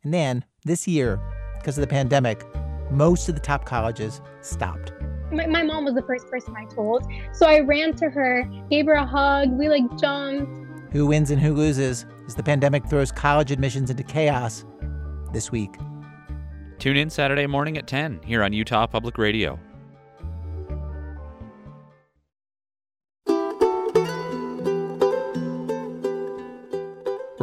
[0.04, 1.22] And then, this year,
[1.58, 2.44] because of the pandemic,
[2.92, 4.92] most of the top colleges stopped.
[5.32, 8.88] My, my mom was the first person I told, so I ran to her, gave
[8.88, 10.52] her a hug, we like jumped.
[10.92, 14.66] Who wins and who loses as the pandemic throws college admissions into chaos
[15.32, 15.76] this week.
[16.78, 19.58] Tune in Saturday morning at 10 here on Utah Public Radio.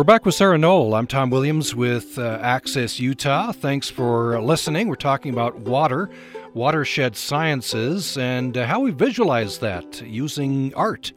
[0.00, 0.94] We're back with Sarah Null.
[0.94, 3.52] I'm Tom Williams with uh, Access Utah.
[3.52, 4.88] Thanks for listening.
[4.88, 6.08] We're talking about water,
[6.54, 11.12] watershed sciences, and uh, how we visualize that using art.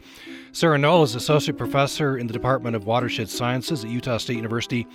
[0.51, 4.85] Sarah Null is Associate Professor in the Department of Watershed Sciences at Utah State University.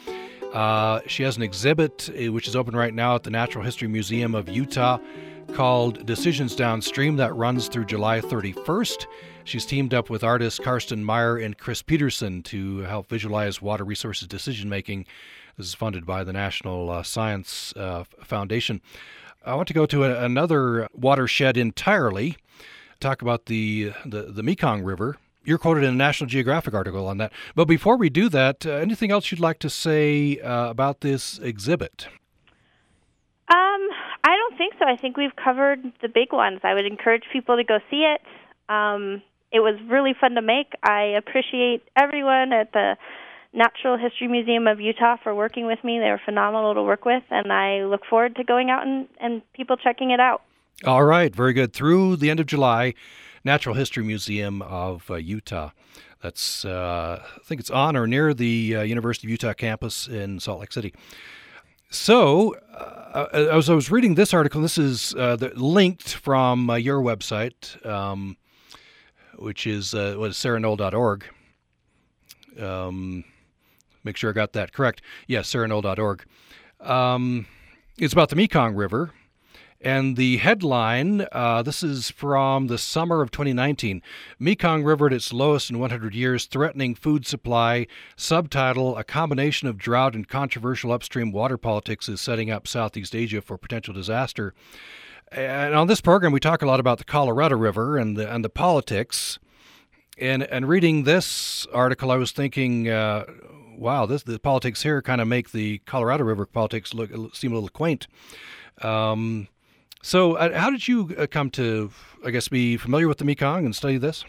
[0.53, 3.89] Uh, she has an exhibit uh, which is open right now at the Natural History
[3.89, 4.99] Museum of Utah
[5.55, 9.07] called Decisions Downstream that runs through July 31st.
[9.49, 14.29] She's teamed up with artists Carsten Meier and Chris Peterson to help visualize water resources
[14.29, 15.07] decision making.
[15.57, 18.83] This is funded by the National uh, Science uh, Foundation.
[19.47, 22.37] I want to go to another watershed entirely,
[23.01, 25.17] talk about the, the, the Mekong River.
[25.45, 27.33] You're quoted in a National Geographic article on that.
[27.55, 31.39] But before we do that, uh, anything else you'd like to say uh, about this
[31.39, 32.07] exhibit?
[33.49, 33.89] Um,
[34.25, 34.85] I don't think so.
[34.85, 36.61] I think we've covered the big ones.
[36.65, 38.21] I would encourage people to go see it.
[38.69, 40.73] Um, it was really fun to make.
[40.83, 42.97] I appreciate everyone at the
[43.53, 45.99] Natural History Museum of Utah for working with me.
[45.99, 49.43] They were phenomenal to work with, and I look forward to going out and, and
[49.55, 50.43] people checking it out.
[50.85, 51.73] All right, very good.
[51.73, 52.95] Through the end of July,
[53.45, 55.71] Natural History Museum of uh, Utah.
[56.23, 60.41] That's, uh, I think it's on or near the uh, University of Utah campus in
[60.41, 60.93] Salt Lake City.
[61.91, 67.01] So, uh, as I was reading this article, this is uh, linked from uh, your
[67.01, 67.85] website.
[67.87, 68.37] Um,
[69.39, 71.25] which is uh, what is sarahnull.org.
[72.61, 73.25] Um,
[74.05, 75.03] make sure I got that correct.
[75.27, 76.25] Yes, sarahnull.org.
[76.81, 77.47] Um,
[77.99, 79.13] it's about the Mekong River.
[79.81, 84.03] And the headline uh, this is from the summer of 2019
[84.41, 87.87] Mekong River at its lowest in 100 years, threatening food supply.
[88.17, 93.41] Subtitle A combination of drought and controversial upstream water politics is setting up Southeast Asia
[93.41, 94.53] for potential disaster.
[95.33, 98.45] And on this program, we talk a lot about the Colorado River and the and
[98.45, 99.39] the politics.
[100.19, 103.25] And and reading this article, I was thinking, uh,
[103.77, 107.55] wow, this the politics here kind of make the Colorado River politics look seem a
[107.55, 108.07] little quaint.
[108.81, 109.49] Um,
[110.03, 111.91] so, uh, how did you uh, come to,
[112.25, 114.25] I guess, be familiar with the Mekong and study this?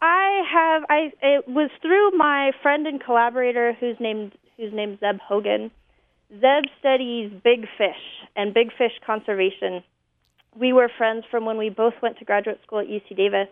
[0.00, 0.84] I have.
[0.88, 5.70] I it was through my friend and collaborator who's named who's named Zeb Hogan
[6.30, 9.82] Zeb studies big fish and big fish conservation.
[10.56, 13.48] We were friends from when we both went to graduate school at UC Davis,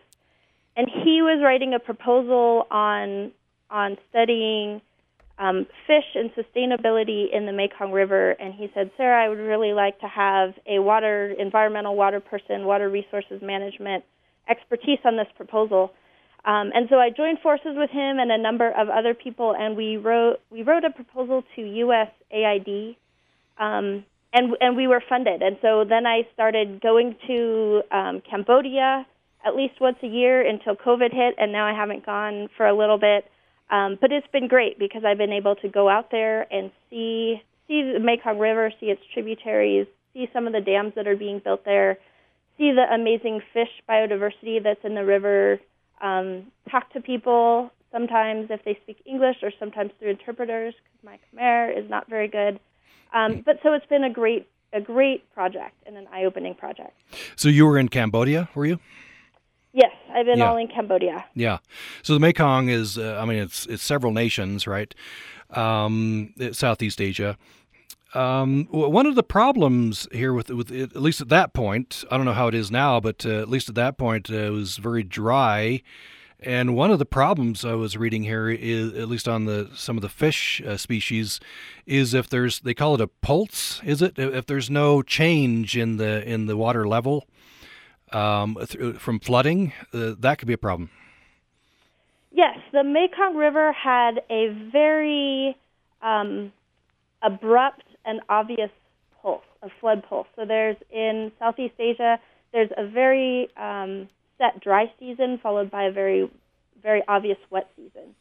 [0.77, 3.33] and he was writing a proposal on
[3.71, 4.81] on studying
[5.39, 9.73] um, fish and sustainability in the Mekong River, and he said, Sarah, I would really
[9.73, 14.05] like to have a water, environmental water person, water resources management
[14.49, 15.93] expertise on this proposal.
[16.45, 19.77] Um, and so I joined forces with him and a number of other people, and
[19.77, 22.97] we wrote we wrote a proposal to USAID,
[23.59, 25.41] um, and and we were funded.
[25.43, 29.07] And so then I started going to um, Cambodia
[29.45, 32.77] at least once a year until COVID hit, and now I haven't gone for a
[32.77, 33.25] little bit.
[33.71, 37.41] Um, but it's been great because I've been able to go out there and see
[37.69, 41.41] see the Mekong River, see its tributaries, see some of the dams that are being
[41.43, 41.99] built there,
[42.59, 45.61] see the amazing fish biodiversity that's in the river,
[46.03, 51.19] um, talk to people sometimes if they speak English or sometimes through interpreters because my
[51.41, 52.59] Khmer is not very good.
[53.15, 56.97] Um, but so it's been a great a great project and an eye-opening project.
[57.37, 58.79] So you were in Cambodia, were you?
[59.75, 60.51] Yes, I've been Yeah.
[60.51, 61.27] all in Cambodia.
[61.35, 61.59] Yeah.
[62.03, 64.95] So the Mekong is, uh, I mean, it's it's several nations, right?
[65.51, 67.37] Um, Southeast Asia.
[68.15, 72.17] Um, one of the problems here with with it, at least at that point, I
[72.17, 74.51] don't know how it is now, but uh, at least at that point, uh, it
[74.51, 75.83] was very dry.
[76.45, 79.97] And one of the problems I was reading here is, at least on the some
[79.97, 81.41] of the fish uh, species,
[81.87, 84.19] is if there's they call it a pulse, is it?
[84.19, 87.27] If there's no change in the in the water level
[88.13, 90.91] um, th- from flooding, uh, that could be a problem.
[92.33, 95.57] Yes, the Mekong River had a very
[96.03, 96.53] um,
[97.23, 98.71] abrupt and obvious
[99.21, 100.27] pulse, a flood pulse.
[100.37, 102.19] So there's in Southeast Asia,
[102.53, 106.31] there's a very um, set dry season followed by a very,
[106.83, 108.15] very obvious wet season.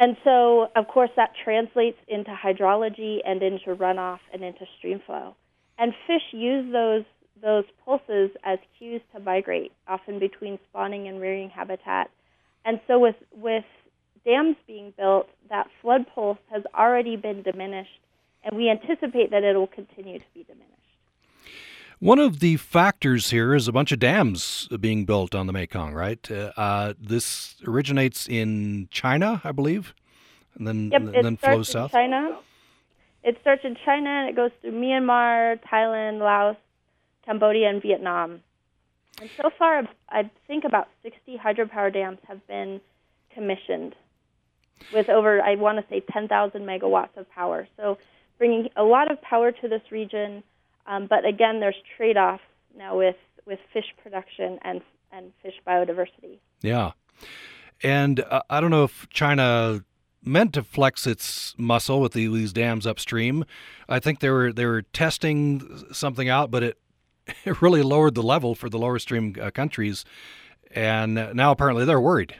[0.00, 5.34] And so, of course, that translates into hydrology and into runoff and into stream flow.
[5.78, 7.04] And fish use those
[7.42, 12.10] those pulses as cues to migrate, often between spawning and rearing habitat.
[12.64, 13.64] And so, with with
[14.24, 18.00] dams being built, that flood pulse has already been diminished,
[18.44, 20.70] and we anticipate that it will continue to be diminished.
[22.00, 25.94] One of the factors here is a bunch of dams being built on the Mekong,
[25.94, 26.30] right?
[26.30, 29.94] Uh, uh, this originates in China, I believe,
[30.56, 31.92] and then Yep, and then flows south.
[31.92, 32.38] China.
[33.22, 36.56] It starts in China and it goes through Myanmar, Thailand, Laos,
[37.24, 38.42] Cambodia, and Vietnam.
[39.20, 42.80] And so far, I think about 60 hydropower dams have been
[43.32, 43.94] commissioned
[44.92, 47.66] with over, I want to say, 10,000 megawatts of power.
[47.78, 47.96] So
[48.38, 50.42] bringing a lot of power to this region.
[50.86, 52.42] Um, but again, there's trade-offs
[52.76, 53.16] now with,
[53.46, 54.82] with fish production and,
[55.12, 56.38] and fish biodiversity.
[56.60, 56.92] Yeah,
[57.82, 59.84] and uh, I don't know if China
[60.22, 63.44] meant to flex its muscle with the, these dams upstream.
[63.88, 66.78] I think they were they were testing something out, but it
[67.44, 70.04] it really lowered the level for the lower stream uh, countries,
[70.70, 72.34] and now apparently they're worried.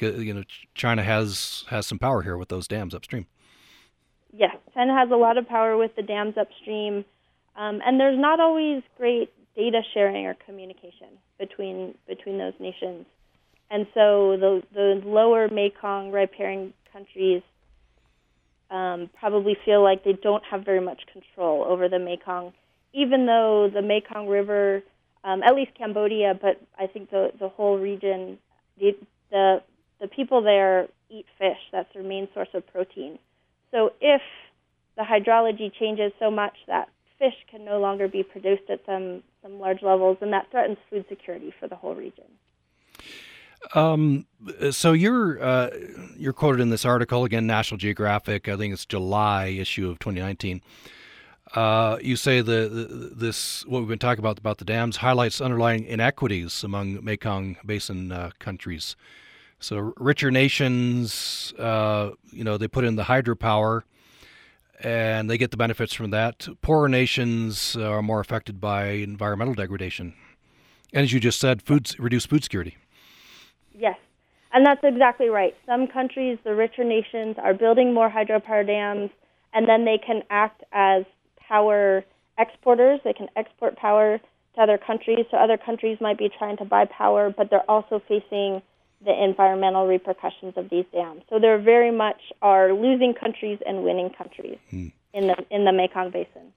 [0.00, 3.26] You know, China has has some power here with those dams upstream.
[4.32, 7.04] Yes, China has a lot of power with the dams upstream,
[7.56, 11.08] um, and there's not always great data sharing or communication
[11.38, 13.06] between between those nations.
[13.70, 17.42] And so the the lower Mekong riparian countries
[18.70, 22.52] um, probably feel like they don't have very much control over the Mekong,
[22.92, 24.82] even though the Mekong River,
[25.24, 28.38] um, at least Cambodia, but I think the the whole region,
[28.78, 28.92] the
[29.30, 29.62] the
[30.00, 31.58] the people there eat fish.
[31.72, 33.18] That's their main source of protein.
[33.70, 34.22] So if
[34.96, 39.60] the hydrology changes so much that fish can no longer be produced at some, some
[39.60, 42.24] large levels, then that threatens food security for the whole region.
[43.74, 44.26] Um,
[44.70, 45.70] so you're uh,
[46.16, 48.48] you're quoted in this article again, National Geographic.
[48.48, 50.62] I think it's July issue of 2019.
[51.54, 55.40] Uh, you say the, the this what we've been talking about about the dams highlights
[55.40, 58.96] underlying inequities among Mekong Basin uh, countries.
[59.60, 63.82] So richer nations, uh, you know, they put in the hydropower,
[64.82, 66.48] and they get the benefits from that.
[66.62, 70.14] Poorer nations are more affected by environmental degradation,
[70.94, 72.78] and as you just said, food reduced food security.
[73.78, 73.98] Yes,
[74.52, 75.54] and that's exactly right.
[75.66, 79.10] Some countries, the richer nations, are building more hydropower dams,
[79.52, 81.04] and then they can act as
[81.36, 82.02] power
[82.38, 83.00] exporters.
[83.04, 84.18] They can export power
[84.54, 85.26] to other countries.
[85.30, 88.62] So other countries might be trying to buy power, but they're also facing
[89.04, 91.22] the environmental repercussions of these dams.
[91.30, 96.10] So there very much are losing countries and winning countries in the in the Mekong
[96.10, 96.52] Basin.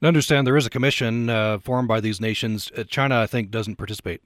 [0.00, 2.70] And understand there is a commission uh, formed by these nations.
[2.76, 4.22] Uh, China, I think, doesn't participate.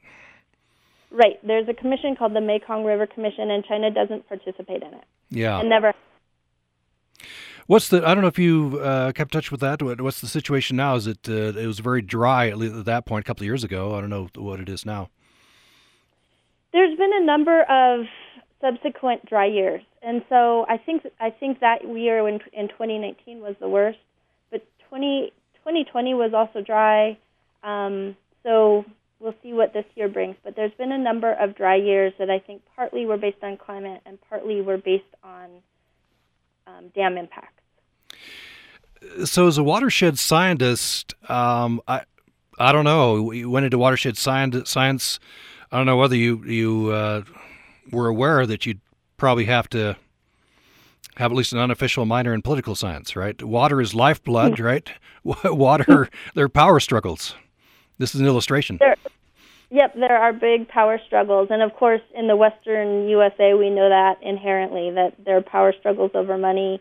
[1.10, 1.38] Right.
[1.46, 5.04] There's a commission called the Mekong River Commission, and China doesn't participate in it.
[5.30, 5.60] Yeah.
[5.60, 5.94] And never.
[7.66, 8.06] What's the?
[8.06, 9.80] I don't know if you uh, kept touch with that.
[9.80, 10.96] What's the situation now?
[10.96, 11.28] Is it?
[11.28, 13.94] Uh, it was very dry at, least at that point a couple of years ago.
[13.94, 15.08] I don't know what it is now.
[16.74, 18.04] There's been a number of
[18.60, 19.82] subsequent dry years.
[20.02, 23.98] And so I think I think that year in in 2019 was the worst,
[24.50, 27.16] but 20 2020 was also dry.
[27.62, 28.84] Um, so
[29.20, 30.36] we'll see what this year brings.
[30.44, 33.56] But there's been a number of dry years that I think partly were based on
[33.56, 35.48] climate and partly were based on
[36.66, 37.62] um, dam impacts.
[39.24, 42.02] So, as a watershed scientist, um, I
[42.58, 43.30] I don't know.
[43.32, 45.20] You went into watershed science.
[45.74, 47.22] I don't know whether you you uh,
[47.90, 48.80] were aware that you'd
[49.16, 49.96] probably have to
[51.16, 53.42] have at least an unofficial minor in political science, right?
[53.42, 54.88] Water is lifeblood, right?
[55.24, 57.34] Water, there are power struggles.
[57.98, 58.76] This is an illustration.
[58.78, 58.94] There,
[59.68, 63.88] yep, there are big power struggles, and of course, in the Western USA, we know
[63.88, 66.80] that inherently that there are power struggles over money,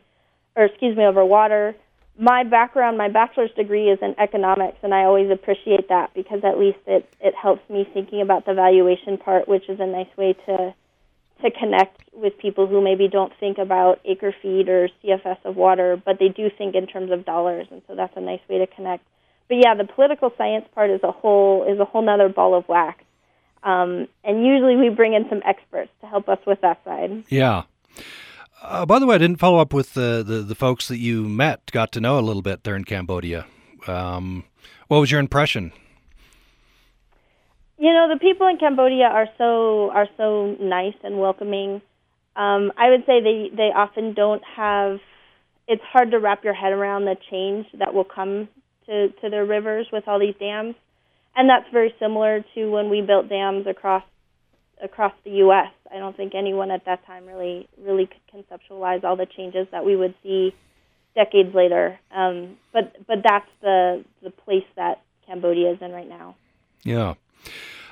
[0.55, 1.75] or excuse me, over water.
[2.17, 6.59] My background, my bachelor's degree is in economics, and I always appreciate that because at
[6.59, 10.33] least it it helps me thinking about the valuation part, which is a nice way
[10.45, 10.73] to
[11.41, 16.01] to connect with people who maybe don't think about acre feet or CFS of water,
[16.05, 18.67] but they do think in terms of dollars, and so that's a nice way to
[18.67, 19.03] connect
[19.47, 22.67] but yeah, the political science part is a whole is a whole nother ball of
[22.67, 23.03] wax.
[23.61, 27.23] Um, and usually we bring in some experts to help us with that side.
[27.29, 27.63] Yeah.
[28.63, 31.27] Uh, by the way, I didn't follow up with the, the, the folks that you
[31.27, 33.45] met, got to know a little bit there in Cambodia.
[33.87, 34.45] Um,
[34.87, 35.73] what was your impression?
[37.77, 41.81] You know, the people in Cambodia are so are so nice and welcoming.
[42.37, 44.99] Um, I would say they they often don't have.
[45.67, 48.47] It's hard to wrap your head around the change that will come
[48.85, 50.75] to, to their rivers with all these dams.
[51.35, 54.03] And that's very similar to when we built dams across
[54.81, 55.71] across the U.S.
[55.93, 59.85] I don't think anyone at that time really really could conceptualize all the changes that
[59.85, 60.53] we would see
[61.15, 61.99] decades later.
[62.11, 66.35] Um, but but that's the the place that Cambodia is in right now.
[66.83, 67.13] Yeah.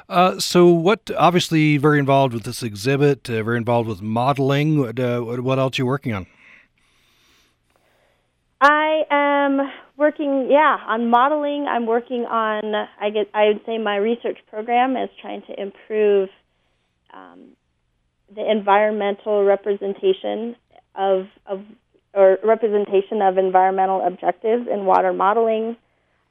[0.10, 1.10] Uh, so, what?
[1.18, 3.30] Obviously, very involved with this exhibit.
[3.30, 4.80] Uh, very involved with modeling.
[4.80, 6.28] What, uh, what else are you working on?
[8.60, 11.66] I am working, yeah, on modeling.
[11.68, 12.76] I'm working on.
[13.00, 13.30] I get.
[13.34, 16.28] I would say my research program is trying to improve
[17.14, 17.56] um,
[18.34, 20.56] the environmental representation
[20.96, 21.64] of of
[22.14, 25.78] or representation of environmental objectives in water modeling.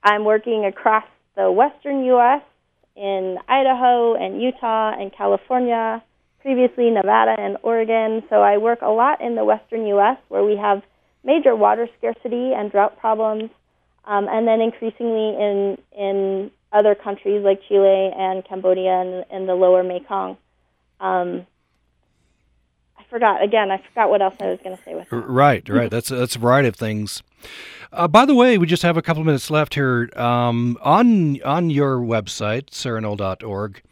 [0.03, 1.05] I'm working across
[1.37, 2.43] the western U.S.
[2.97, 6.03] in Idaho and Utah and California,
[6.43, 8.23] previously Nevada and Oregon.
[8.29, 10.19] So I work a lot in the western U.S.
[10.29, 10.83] where we have
[11.25, 13.51] major water scarcity and drought problems,
[14.05, 19.55] um, and then increasingly in in other countries like Chile and Cambodia and, and the
[19.55, 20.37] lower Mekong.
[21.01, 21.47] Um,
[22.99, 23.71] I forgot again.
[23.71, 25.17] I forgot what else I was going to say with that.
[25.17, 25.91] Right, right.
[25.91, 27.23] that's that's a variety of things.
[27.93, 30.11] Uh, by the way, we just have a couple minutes left here.
[30.15, 33.83] Um, on on your website, sarahnull.org,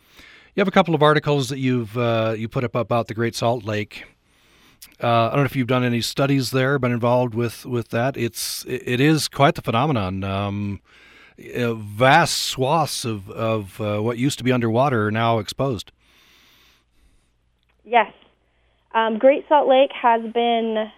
[0.54, 3.34] you have a couple of articles that you've uh, you put up about the Great
[3.34, 4.04] Salt Lake.
[5.02, 8.16] Uh, I don't know if you've done any studies there, been involved with, with that.
[8.16, 10.24] It's it is quite the phenomenon.
[10.24, 10.80] Um,
[11.38, 15.92] vast swaths of of uh, what used to be underwater are now exposed.
[17.88, 18.12] Yes,
[18.94, 20.90] um, Great Salt Lake has been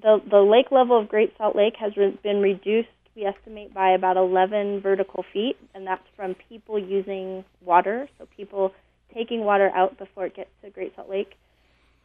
[0.00, 2.88] the the lake level of Great Salt Lake has re- been reduced.
[3.16, 8.08] We estimate by about 11 vertical feet, and that's from people using water.
[8.16, 8.72] So people
[9.12, 11.34] taking water out before it gets to Great Salt Lake.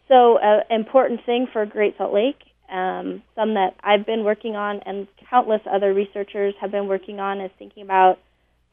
[0.08, 4.56] So, an uh, important thing for Great Salt Lake, um, some that I've been working
[4.56, 8.18] on, and countless other researchers have been working on, is thinking about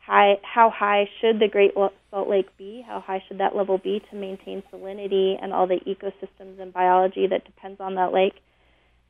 [0.05, 2.85] high, how high should the Great Salt Lake be?
[2.87, 7.27] How high should that level be to maintain salinity and all the ecosystems and biology
[7.29, 8.35] that depends on that lake?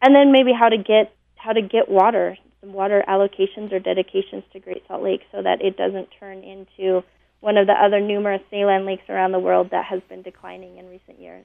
[0.00, 4.44] And then maybe how to get how to get water, some water allocations or dedications
[4.52, 7.02] to Great Salt Lake, so that it doesn't turn into
[7.40, 10.88] one of the other numerous saline lakes around the world that has been declining in
[10.88, 11.44] recent years.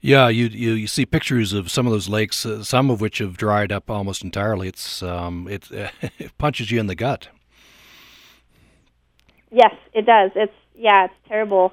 [0.00, 3.18] Yeah, you, you you see pictures of some of those lakes, uh, some of which
[3.18, 4.68] have dried up almost entirely.
[4.68, 5.70] It's um, it,
[6.18, 7.28] it punches you in the gut.
[9.54, 10.32] Yes, it does.
[10.34, 11.72] It's yeah, it's terrible,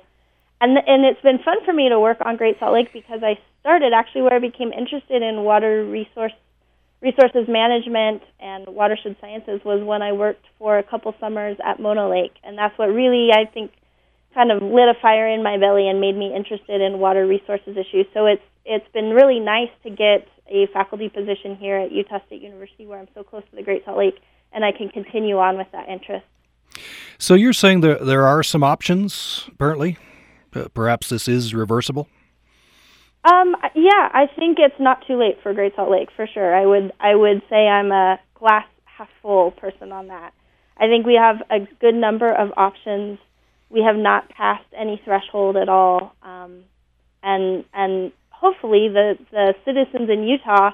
[0.61, 3.39] and and it's been fun for me to work on Great Salt Lake because I
[3.61, 6.33] started actually where I became interested in water resource
[7.01, 12.11] resources management and watershed sciences was when I worked for a couple summers at Mono
[12.11, 13.71] Lake, and that's what really I think
[14.35, 17.75] kind of lit a fire in my belly and made me interested in water resources
[17.75, 18.05] issues.
[18.13, 22.43] So it's it's been really nice to get a faculty position here at Utah State
[22.43, 24.19] University where I'm so close to the Great Salt Lake
[24.53, 26.25] and I can continue on with that interest.
[27.17, 29.97] So you're saying there there are some options apparently?
[30.73, 32.07] Perhaps this is reversible?
[33.23, 36.55] Um, yeah, I think it's not too late for Great Salt Lake for sure.
[36.55, 40.33] I would I would say I'm a glass half full person on that.
[40.77, 43.19] I think we have a good number of options
[43.71, 46.13] we have not passed any threshold at all.
[46.21, 46.63] Um,
[47.23, 50.71] and and hopefully the the citizens in Utah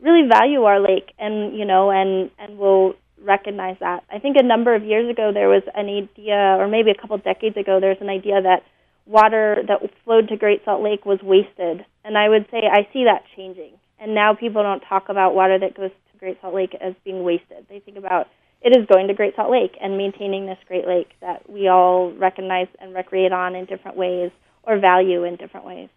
[0.00, 4.04] really value our lake, and you know, and and will recognize that.
[4.10, 7.18] I think a number of years ago there was an idea, or maybe a couple
[7.18, 8.62] decades ago, there was an idea that
[9.06, 13.04] water that flowed to Great Salt Lake was wasted, and I would say I see
[13.04, 13.72] that changing.
[13.98, 17.22] And now people don't talk about water that goes to Great Salt Lake as being
[17.22, 17.66] wasted.
[17.68, 18.26] They think about
[18.62, 22.12] it is going to Great Salt Lake and maintaining this Great Lake that we all
[22.12, 24.30] recognize and recreate on in different ways
[24.62, 25.88] or value in different ways.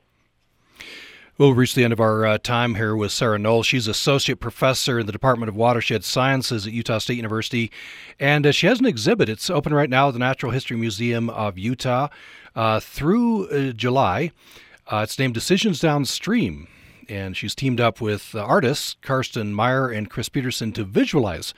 [1.40, 3.64] We'll reach the end of our uh, time here with Sarah Null.
[3.64, 7.72] She's associate professor in the Department of Watershed Sciences at Utah State University,
[8.20, 9.30] and uh, she has an exhibit.
[9.30, 12.10] It's open right now at the Natural History Museum of Utah
[12.58, 14.34] uh, through uh, July.
[14.86, 16.68] Uh, it's named Decisions Downstream,
[17.08, 21.54] and she's teamed up with uh, artists Carsten Meier and Chris Peterson to visualize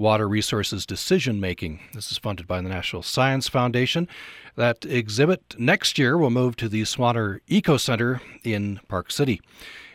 [0.00, 1.78] water resources decision making.
[1.92, 4.08] This is funded by the National Science Foundation.
[4.56, 9.42] That exhibit next year will move to the Swaner Eco Center in Park City.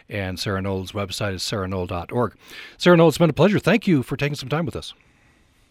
[0.07, 2.35] And Sarah Null's website is sarahnull.org.
[2.77, 3.57] Sarah Null, it's been a pleasure.
[3.57, 4.93] Thank you for taking some time with us.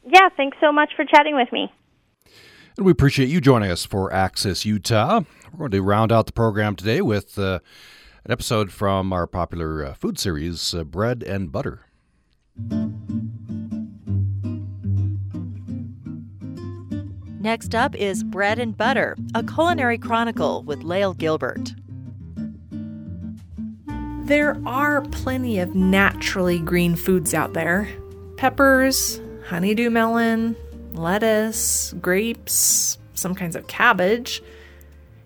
[0.04, 1.72] Yeah, thanks so much for chatting with me.
[2.76, 5.20] And we appreciate you joining us for Access Utah.
[5.52, 7.60] We're going to round out the program today with uh,
[8.24, 11.82] an episode from our popular uh, food series, uh, Bread and Butter.
[17.44, 21.74] Next up is Bread and Butter, a culinary chronicle with Lael Gilbert.
[24.22, 27.86] There are plenty of naturally green foods out there
[28.38, 30.56] peppers, honeydew melon,
[30.94, 34.42] lettuce, grapes, some kinds of cabbage.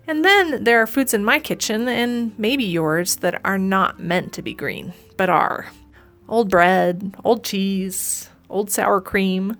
[0.05, 4.33] And then there are foods in my kitchen and maybe yours that are not meant
[4.33, 5.67] to be green, but are.
[6.27, 9.55] Old bread, old cheese, old sour cream,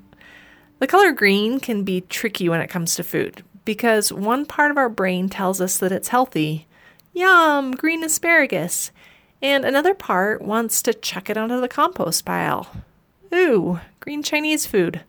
[0.80, 4.78] the color green can be tricky when it comes to food because one part of
[4.78, 6.68] our brain tells us that it's healthy.
[7.14, 8.92] Yum, green asparagus.
[9.42, 12.68] And another part wants to chuck it onto the compost pile.
[13.34, 15.02] Ooh, green Chinese food.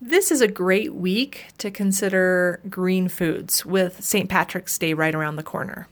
[0.00, 4.30] This is a great week to consider green foods with St.
[4.30, 5.86] Patrick's Day right around the corner.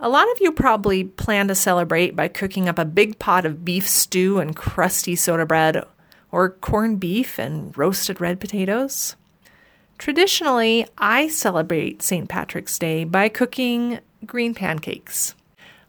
[0.00, 3.64] A lot of you probably plan to celebrate by cooking up a big pot of
[3.64, 5.84] beef stew and crusty soda bread
[6.30, 9.16] or corned beef and roasted red potatoes.
[9.98, 12.28] Traditionally, I celebrate St.
[12.28, 15.34] Patrick's Day by cooking green pancakes.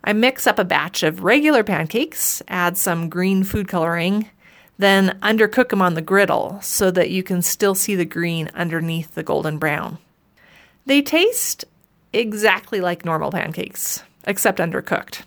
[0.03, 4.29] I mix up a batch of regular pancakes, add some green food coloring,
[4.77, 9.15] then undercook them on the griddle so that you can still see the green underneath
[9.15, 9.97] the golden brown.
[10.85, 11.65] They taste
[12.13, 15.23] exactly like normal pancakes, except undercooked.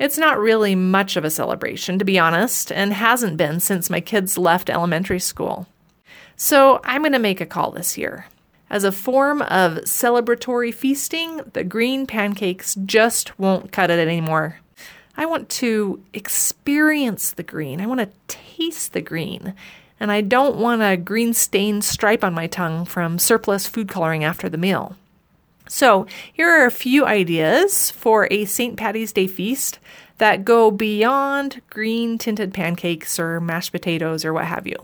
[0.00, 4.00] It's not really much of a celebration, to be honest, and hasn't been since my
[4.00, 5.66] kids left elementary school.
[6.36, 8.24] So I'm going to make a call this year.
[8.70, 14.60] As a form of celebratory feasting, the green pancakes just won't cut it anymore.
[15.18, 17.78] I want to experience the green.
[17.78, 19.52] I want to taste the green.
[20.00, 24.24] And I don't want a green stained stripe on my tongue from surplus food coloring
[24.24, 24.96] after the meal.
[25.72, 28.76] So, here are a few ideas for a St.
[28.76, 29.78] Patty's Day feast
[30.18, 34.74] that go beyond green tinted pancakes or mashed potatoes or what have you.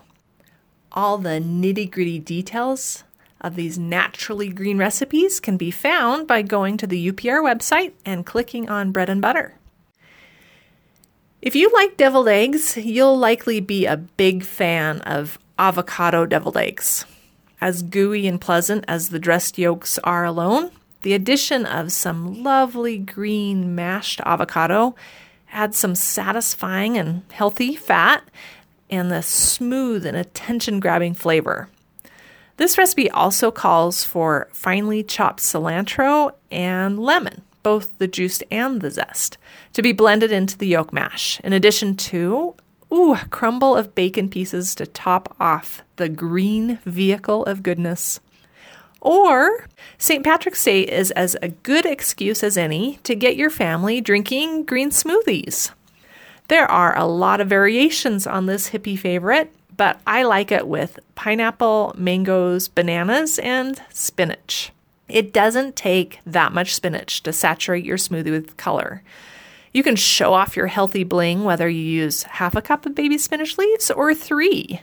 [0.93, 3.03] All the nitty gritty details
[3.41, 8.24] of these naturally green recipes can be found by going to the UPR website and
[8.24, 9.55] clicking on bread and butter.
[11.43, 17.07] If you like deviled eggs, you'll likely be a big fan of avocado deviled eggs.
[17.61, 20.70] As gooey and pleasant as the dressed yolks are alone,
[21.07, 24.96] the addition of some lovely green mashed avocado
[25.52, 28.24] adds some satisfying and healthy fat
[28.90, 31.68] and the smooth and attention grabbing flavor.
[32.57, 38.90] This recipe also calls for finely chopped cilantro and lemon, both the juice and the
[38.90, 39.38] zest,
[39.74, 42.57] to be blended into the yolk mash, in addition to
[42.92, 48.18] Ooh, a crumble of bacon pieces to top off the green vehicle of goodness.
[49.01, 49.66] Or
[49.99, 50.24] St.
[50.24, 54.90] Patrick's Day is as a good excuse as any to get your family drinking green
[54.90, 55.70] smoothies.
[56.49, 60.99] There are a lot of variations on this hippie favorite, but I like it with
[61.14, 64.72] pineapple, mangoes, bananas, and spinach.
[65.09, 69.03] It doesn't take that much spinach to saturate your smoothie with color.
[69.72, 73.18] You can show off your healthy bling whether you use half a cup of baby
[73.18, 74.80] spinach leaves or three.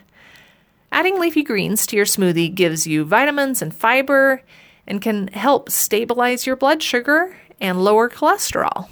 [0.94, 4.42] Adding leafy greens to your smoothie gives you vitamins and fiber
[4.86, 8.88] and can help stabilize your blood sugar and lower cholesterol,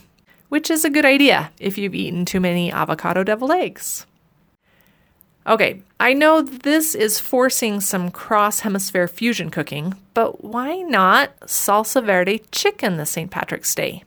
[0.48, 4.04] which is a good idea if you've eaten too many avocado deviled eggs.
[5.46, 12.04] Okay, I know this is forcing some cross hemisphere fusion cooking, but why not salsa
[12.04, 13.30] verde chicken this St.
[13.30, 14.02] Patrick's Day?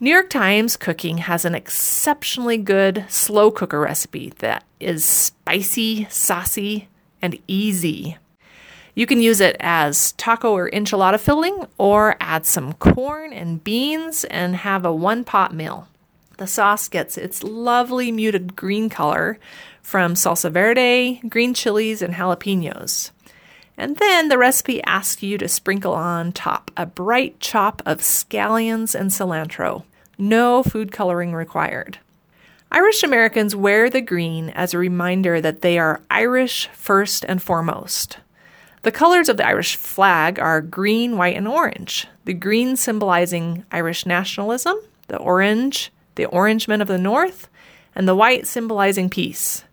[0.00, 6.86] New York Times Cooking has an exceptionally good slow cooker recipe that is spicy, saucy,
[7.20, 8.16] and easy.
[8.94, 14.22] You can use it as taco or enchilada filling or add some corn and beans
[14.22, 15.88] and have a one pot meal.
[16.36, 19.40] The sauce gets its lovely muted green color
[19.82, 23.10] from salsa verde, green chilies, and jalapenos.
[23.76, 28.94] And then the recipe asks you to sprinkle on top a bright chop of scallions
[28.94, 29.84] and cilantro.
[30.18, 31.98] No food coloring required.
[32.70, 38.18] Irish Americans wear the green as a reminder that they are Irish first and foremost.
[38.82, 42.06] The colors of the Irish flag are green, white, and orange.
[42.24, 47.48] The green symbolizing Irish nationalism, the orange, the Orangemen of the North,
[47.94, 49.64] and the white symbolizing peace.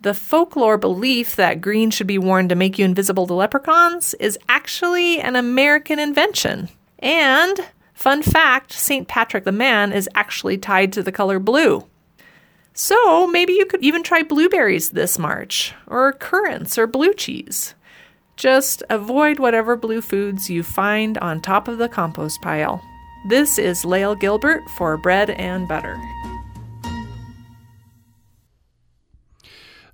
[0.00, 4.38] The folklore belief that green should be worn to make you invisible to leprechauns is
[4.48, 6.68] actually an American invention.
[6.98, 7.58] And,
[8.02, 9.06] fun fact St.
[9.06, 11.86] Patrick the Man is actually tied to the color blue.
[12.74, 17.76] So maybe you could even try blueberries this March, or currants, or blue cheese.
[18.34, 22.82] Just avoid whatever blue foods you find on top of the compost pile.
[23.28, 25.96] This is Lael Gilbert for Bread and Butter.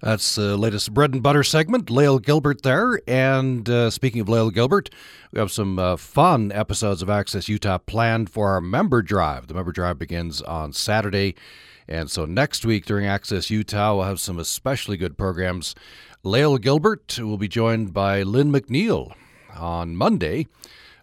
[0.00, 1.90] That's the latest bread and butter segment.
[1.90, 3.00] Lael Gilbert there.
[3.08, 4.90] And uh, speaking of Lael Gilbert,
[5.32, 9.48] we have some uh, fun episodes of Access Utah planned for our member drive.
[9.48, 11.34] The member drive begins on Saturday.
[11.88, 15.74] And so next week during Access Utah, we'll have some especially good programs.
[16.22, 19.14] Lael Gilbert will be joined by Lynne McNeill
[19.56, 20.46] on Monday.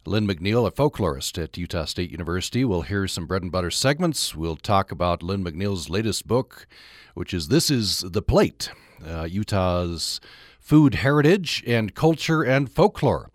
[0.06, 4.36] Lynne McNeill, a folklorist at Utah State University, will hear some bread and butter segments.
[4.36, 6.66] We'll talk about Lynne McNeill's latest book,
[7.14, 8.70] which is This is the Plate
[9.06, 10.20] uh, Utah's
[10.60, 13.30] Food Heritage and Culture and Folklore.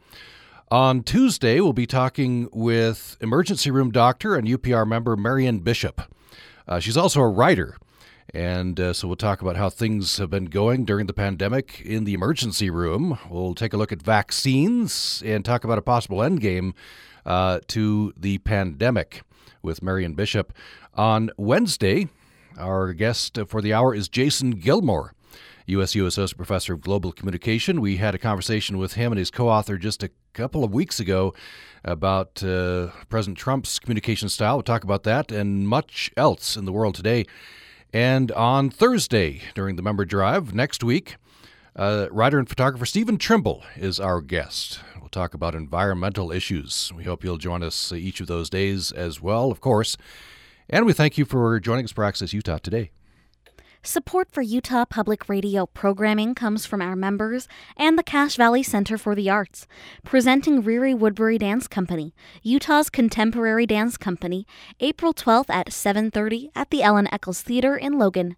[0.71, 6.03] On Tuesday, we'll be talking with emergency room doctor and UPR member Marion Bishop.
[6.68, 7.77] Uh, she's also a writer.
[8.33, 12.05] And uh, so we'll talk about how things have been going during the pandemic in
[12.05, 13.18] the emergency room.
[13.29, 16.75] We'll take a look at vaccines and talk about a possible endgame
[17.27, 19.23] uh, to the pandemic
[19.62, 20.53] with Marion Bishop.
[20.95, 22.09] On Wednesday,
[22.57, 25.14] our guest for the hour is Jason Gilmore.
[25.67, 27.81] USU Associate Professor of Global Communication.
[27.81, 31.01] We had a conversation with him and his co author just a couple of weeks
[31.01, 31.35] ago
[31.85, 34.57] about uh, President Trump's communication style.
[34.57, 37.27] We'll talk about that and much else in the world today.
[37.93, 41.17] And on Thursday, during the member drive next week,
[41.75, 44.81] uh, writer and photographer Stephen Trimble is our guest.
[45.01, 46.93] We'll talk about environmental issues.
[46.95, 49.97] We hope you'll join us each of those days as well, of course.
[50.69, 52.91] And we thank you for joining us for Access Utah today.
[53.83, 58.99] Support for Utah Public Radio programming comes from our members and the Cache Valley Center
[58.99, 59.66] for the Arts,
[60.05, 64.47] presenting Ririe-Woodbury Dance Company, Utah's contemporary dance company,
[64.81, 68.37] April 12th at 7:30 at the Ellen Eccles Theater in Logan.